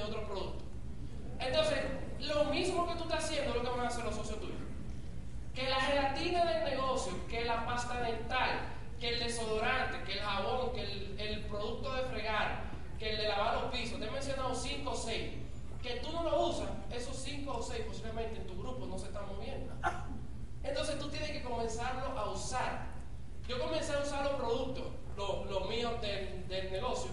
Negocio 0.00 0.08
o 0.08 0.08
tú 0.08 0.08
tienes 0.08 0.08
otro 0.08 0.26
producto? 0.26 0.64
Entonces, 1.38 1.78
lo 2.20 2.44
mismo 2.46 2.86
que 2.86 2.94
tú 2.94 3.02
estás 3.04 3.24
haciendo 3.24 3.50
es 3.50 3.56
lo 3.56 3.62
que 3.62 3.70
van 3.70 3.80
a 3.80 3.88
hacer 3.88 4.04
los 4.04 4.14
socios 4.14 4.40
tuyos. 4.40 4.56
Que 5.54 5.68
la 5.68 5.80
gelatina 5.80 6.44
del 6.44 6.64
negocio, 6.64 7.12
que 7.28 7.44
la 7.44 7.64
pasta 7.66 8.00
dental, 8.00 8.60
que 9.00 9.08
el 9.08 9.20
desodorante, 9.20 10.02
que 10.04 10.12
el 10.18 10.20
jabón, 10.20 10.72
que 10.72 10.82
el, 10.82 11.16
el 11.18 11.44
producto 11.46 11.92
de 11.94 12.02
fregar, 12.02 12.64
que 12.98 13.10
el 13.10 13.16
de 13.16 13.28
lavar 13.28 13.62
los 13.62 13.72
pisos, 13.72 13.98
te 13.98 14.06
he 14.06 14.10
mencionado 14.10 14.54
5 14.54 14.90
o 14.90 14.94
6, 14.94 15.32
que 15.82 15.96
tú 15.96 16.12
no 16.12 16.22
lo 16.22 16.48
usas, 16.48 16.68
esos 16.92 17.16
5 17.16 17.50
o 17.50 17.62
6 17.62 17.84
posiblemente 17.86 18.40
en 18.40 18.46
tu 18.46 18.58
grupo 18.60 18.86
no 18.86 18.98
se 18.98 19.06
están 19.06 19.26
moviendo. 19.26 19.72
Entonces 20.62 20.98
tú 20.98 21.08
tienes 21.08 21.30
que 21.30 21.42
comenzarlo 21.42 22.18
a 22.18 22.30
usar. 22.30 22.90
Yo 23.48 23.58
comencé 23.58 23.94
a 23.94 24.00
usar 24.00 24.24
los 24.24 24.34
productos, 24.34 24.84
los, 25.16 25.68
míos 25.68 26.00
del, 26.02 26.46
del, 26.48 26.70
negocio, 26.70 27.10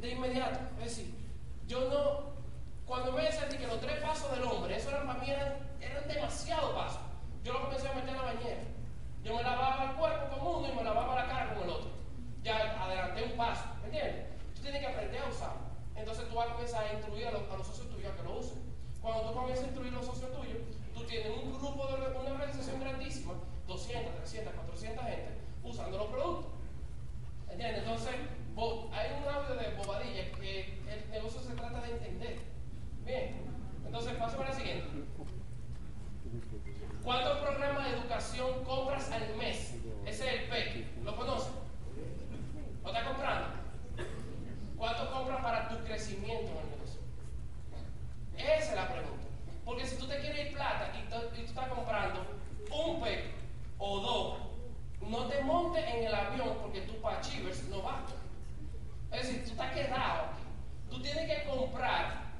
de 0.00 0.10
inmediato. 0.10 0.60
Es 0.78 0.96
decir, 0.96 1.23
yo 1.66 1.88
no, 1.88 2.34
cuando 2.86 3.12
me 3.12 3.22
decían 3.22 3.48
que 3.48 3.66
los 3.66 3.80
tres 3.80 3.96
pasos 4.00 4.30
del 4.32 4.44
hombre, 4.44 4.76
eso 4.76 4.90
eran, 4.90 5.06
para 5.06 5.18
mí 5.20 5.30
eran, 5.30 5.54
eran 5.80 6.06
demasiado 6.08 6.74
pasos. 6.74 7.00
Yo 7.42 7.52
lo 7.52 7.62
comencé 7.62 7.88
a 7.88 7.94
meter 7.94 8.10
en 8.10 8.16
la 8.16 8.22
bañera. 8.22 8.62
Yo 9.22 9.36
me 9.36 9.42
lavaba 9.42 9.90
el 9.90 9.96
cuerpo 9.96 10.36
con 10.36 10.46
uno 10.56 10.68
y 10.68 10.76
me 10.76 10.84
lavaba 10.84 11.14
la 11.14 11.26
cara 11.26 11.54
con 11.54 11.62
el 11.62 11.70
otro. 11.70 11.90
Ya 12.42 12.82
adelanté 12.82 13.24
un 13.24 13.36
paso, 13.36 13.64
¿me 13.80 13.86
entiendes? 13.86 14.26
Tú 14.54 14.62
tienes 14.62 14.80
que 14.80 14.86
aprender 14.86 15.22
a 15.22 15.28
usarlo. 15.28 15.62
Entonces 15.96 16.28
tú 16.28 16.34
vas 16.34 16.50
a 16.50 16.52
comenzar 16.52 16.84
a 16.84 16.92
instruir 16.92 17.26
a 17.26 17.30
los, 17.30 17.42
a 17.50 17.56
los 17.56 17.66
socios 17.66 17.88
tuyos 17.88 18.12
a 18.12 18.16
que 18.16 18.22
lo 18.22 18.38
usen. 18.38 18.58
Cuando 19.00 19.30
tú 19.30 19.34
comienzas 19.34 19.64
a 19.64 19.68
instruir 19.68 19.92
a 19.94 19.96
los 19.96 20.06
socios 20.06 20.32
tuyos, 20.32 20.58
tú 20.94 21.04
tienes 21.04 21.28
un 21.42 21.58
grupo 21.58 21.86
de 21.86 21.94
una 21.94 22.30
organización 22.32 22.80
grandísima, 22.80 23.32
200, 23.66 24.14
300, 24.14 24.54
400 24.54 25.04
gente, 25.04 25.28
usando 25.62 25.98
los 25.98 26.06
productos. 26.08 26.52
¿Entiendes? 27.48 27.82
Entonces, 27.82 28.14
hay 28.56 29.10
un 29.20 29.28
audio 29.28 29.56
de 29.56 29.74
bobadilla 29.76 30.30
que 30.32 30.78
el 30.88 31.10
negocio 31.10 31.40
se 31.40 31.54
trata 31.54 31.80
de 31.80 31.92
entender. 31.92 32.38
Bien, 33.04 33.42
entonces 33.84 34.14
paso 34.14 34.36
para 34.36 34.50
la 34.50 34.56
siguiente. 34.56 34.88
¿Cuántos 37.02 37.38
programas 37.38 37.84
de 37.84 37.96
educación 37.98 38.64
compras 38.64 39.10
al 39.10 39.36
mes? 39.36 39.74
Ese 40.06 40.26
es 40.26 40.42
el 40.42 40.48
PEC. 40.48 41.04
¿Lo 41.04 41.16
conoces? 41.16 41.52
¿Lo 42.82 42.88
estás 42.90 43.08
comprando? 43.08 43.46
¿Cuánto 44.76 45.10
compras 45.10 45.42
para 45.42 45.68
tu 45.68 45.84
crecimiento 45.84 46.50
en 46.52 46.58
el 46.58 46.70
negocio? 46.70 47.00
Esa 48.36 48.70
es 48.70 48.76
la 48.76 48.88
pregunta. 48.88 49.24
Porque 49.64 49.86
si 49.86 49.96
tú 49.96 50.06
te 50.06 50.18
quieres 50.20 50.46
ir 50.46 50.54
plata 50.54 50.92
y, 50.96 51.10
tú 51.10 51.40
estás 51.40 51.68
comprando 51.68 52.20
un 52.70 53.02
PEC 53.02 53.24
o 53.78 54.00
dos, 54.00 54.38
no 55.00 55.26
te 55.26 55.42
montes 55.42 55.84
en 55.86 56.04
el 56.04 56.14
avión 56.14 56.56
porque 56.62 56.82
tú 56.82 56.94
para 57.00 57.20
Chivers 57.20 57.64
no 57.68 57.82
vas. 57.82 58.23
Es 59.14 59.28
decir, 59.28 59.44
tú 59.44 59.50
estás 59.52 59.72
quedado 59.72 60.22
aquí. 60.22 60.42
Tú 60.90 61.00
tienes 61.00 61.30
que 61.30 61.48
comprar, 61.48 62.32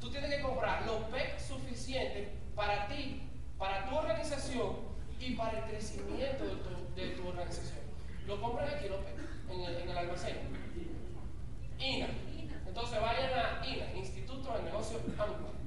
tú 0.00 0.10
tienes 0.10 0.30
que 0.30 0.40
comprar 0.40 0.86
los 0.86 1.02
PEC 1.04 1.38
suficientes 1.40 2.28
para 2.54 2.86
ti, 2.88 3.22
para 3.58 3.84
tu 3.88 3.96
organización 3.96 4.76
y 5.18 5.34
para 5.34 5.58
el 5.58 5.64
crecimiento 5.64 6.44
de 6.94 7.08
tu, 7.10 7.28
organización. 7.28 7.80
Lo 8.26 8.40
compras 8.40 8.72
aquí, 8.74 8.88
los 8.88 9.00
PEC, 9.00 9.16
en 9.50 9.88
el, 9.90 9.98
almacén. 9.98 10.38
INA. 11.78 12.08
Entonces 12.66 13.00
vayan 13.00 13.30
a 13.32 13.66
INA, 13.66 13.94
Instituto 13.94 14.56
de 14.56 14.62
Negocios 14.62 15.02
Amway. 15.18 15.59